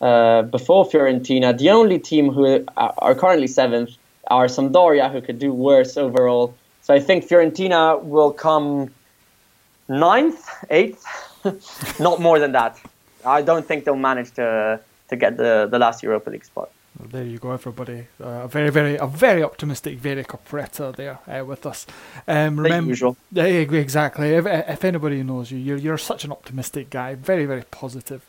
uh, 0.00 0.42
before 0.42 0.84
Fiorentina. 0.84 1.58
The 1.58 1.70
only 1.70 1.98
team 1.98 2.30
who 2.30 2.64
are 2.76 3.14
currently 3.16 3.48
seventh 3.48 3.96
are 4.28 4.46
Sampdoria, 4.46 5.10
who 5.10 5.20
could 5.20 5.38
do 5.38 5.52
worse 5.52 5.96
overall. 5.96 6.54
So 6.82 6.94
I 6.94 7.00
think 7.00 7.26
Fiorentina 7.26 8.02
will 8.02 8.32
come 8.32 8.92
ninth, 9.88 10.48
eighth, 10.70 11.04
not 12.00 12.20
more 12.20 12.38
than 12.38 12.52
that. 12.52 12.78
I 13.24 13.42
don't 13.42 13.66
think 13.66 13.84
they'll 13.84 13.96
manage 13.96 14.32
to 14.32 14.80
to 15.08 15.16
get 15.16 15.36
the, 15.36 15.68
the 15.70 15.78
last 15.78 16.02
Europa 16.02 16.30
League 16.30 16.44
spot. 16.44 16.70
Well, 16.98 17.08
there 17.10 17.24
you 17.24 17.38
go, 17.38 17.52
everybody. 17.52 18.06
Uh, 18.20 18.44
a 18.44 18.48
very, 18.48 18.70
very, 18.70 18.96
a 18.96 19.06
very 19.06 19.42
optimistic 19.42 19.98
Vieri 19.98 20.24
Capretta 20.26 20.94
there 20.94 21.18
uh, 21.26 21.44
with 21.44 21.64
us. 21.66 21.86
Um, 22.28 22.58
remember, 22.60 22.90
usual. 22.90 23.16
Yeah, 23.30 23.44
exactly. 23.44 24.30
If, 24.30 24.46
if 24.46 24.84
anybody 24.84 25.22
knows 25.22 25.50
you, 25.50 25.58
you're 25.58 25.78
you're 25.78 25.98
such 25.98 26.24
an 26.24 26.32
optimistic 26.32 26.90
guy. 26.90 27.14
Very, 27.14 27.46
very 27.46 27.64
positive. 27.70 28.22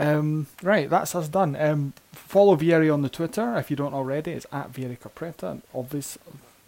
Um, 0.00 0.46
right, 0.62 0.88
that's 0.88 1.14
us 1.14 1.28
done. 1.28 1.54
Um, 1.56 1.92
follow 2.12 2.56
Vieri 2.56 2.92
on 2.92 3.02
the 3.02 3.10
Twitter 3.10 3.56
if 3.58 3.68
you 3.70 3.76
don't 3.76 3.92
already. 3.92 4.30
It's 4.30 4.46
at 4.50 4.72
Vieri 4.72 4.98
Capretta. 4.98 5.60
Obvious, 5.74 6.18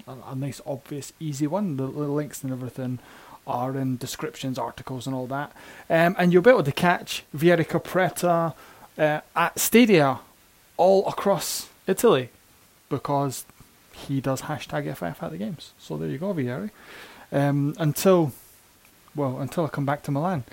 a, 0.07 0.15
a, 0.27 0.35
nice, 0.35 0.61
obvious, 0.67 1.15
easy 1.19 1.47
one. 1.47 1.79
The, 1.79 1.87
the, 1.87 2.09
links 2.09 2.43
and 2.43 2.53
everything 2.53 2.99
are 3.47 3.75
in 3.75 3.97
descriptions, 3.97 4.59
articles, 4.59 5.07
and 5.07 5.17
all 5.17 5.27
that. 5.29 5.51
Um, 5.89 6.15
and 6.19 6.31
you'll 6.31 6.43
be 6.43 6.51
able 6.51 6.63
to 6.63 6.73
catch 6.73 7.25
Vieri 7.35 7.67
Capretta 7.67 8.53
uh, 8.99 9.21
at 9.35 9.59
Stadia 9.59 10.21
all 10.77 11.09
across 11.09 11.71
Italy 11.87 12.29
because 12.91 13.47
he 13.93 14.21
does 14.21 14.43
hashtag 14.43 14.95
FF 14.95 15.23
at 15.23 15.31
the 15.31 15.39
games. 15.39 15.73
So 15.79 15.97
there 15.97 16.11
you 16.11 16.19
go, 16.19 16.35
Vieri. 16.35 16.69
Um, 17.33 17.75
until, 17.79 18.33
well, 19.15 19.39
until 19.41 19.65
I 19.65 19.69
come 19.69 19.87
back 19.87 20.03
to 20.03 20.11
Milan 20.11 20.45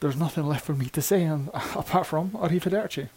there's 0.00 0.16
nothing 0.16 0.46
left 0.46 0.64
for 0.64 0.74
me 0.74 0.86
to 0.86 1.02
say 1.02 1.24
and, 1.24 1.48
apart 1.54 2.06
from 2.06 2.30
Arrivederci. 2.30 3.08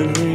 Safe 0.00 0.29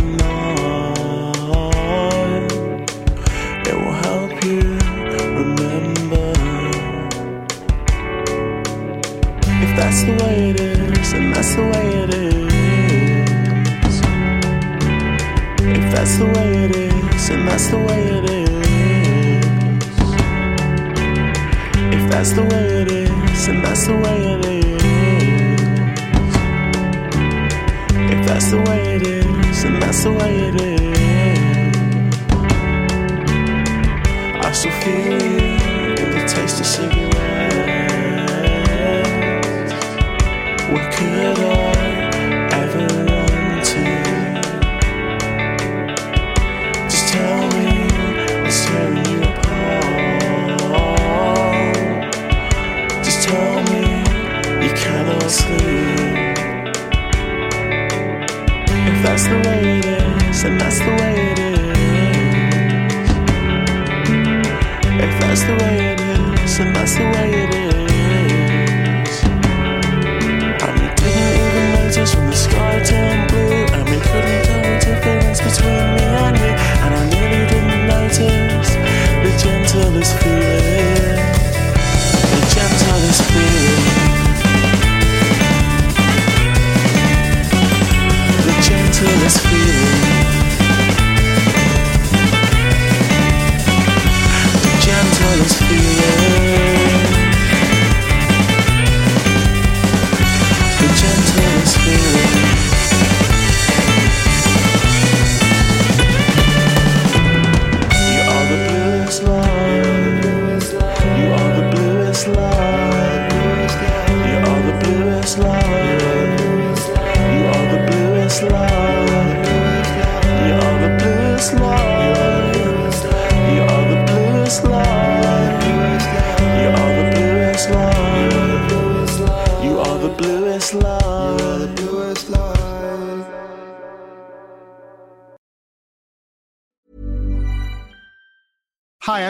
the 30.05 30.11
way 30.11 30.37
it 30.49 30.61
is. 30.61 30.74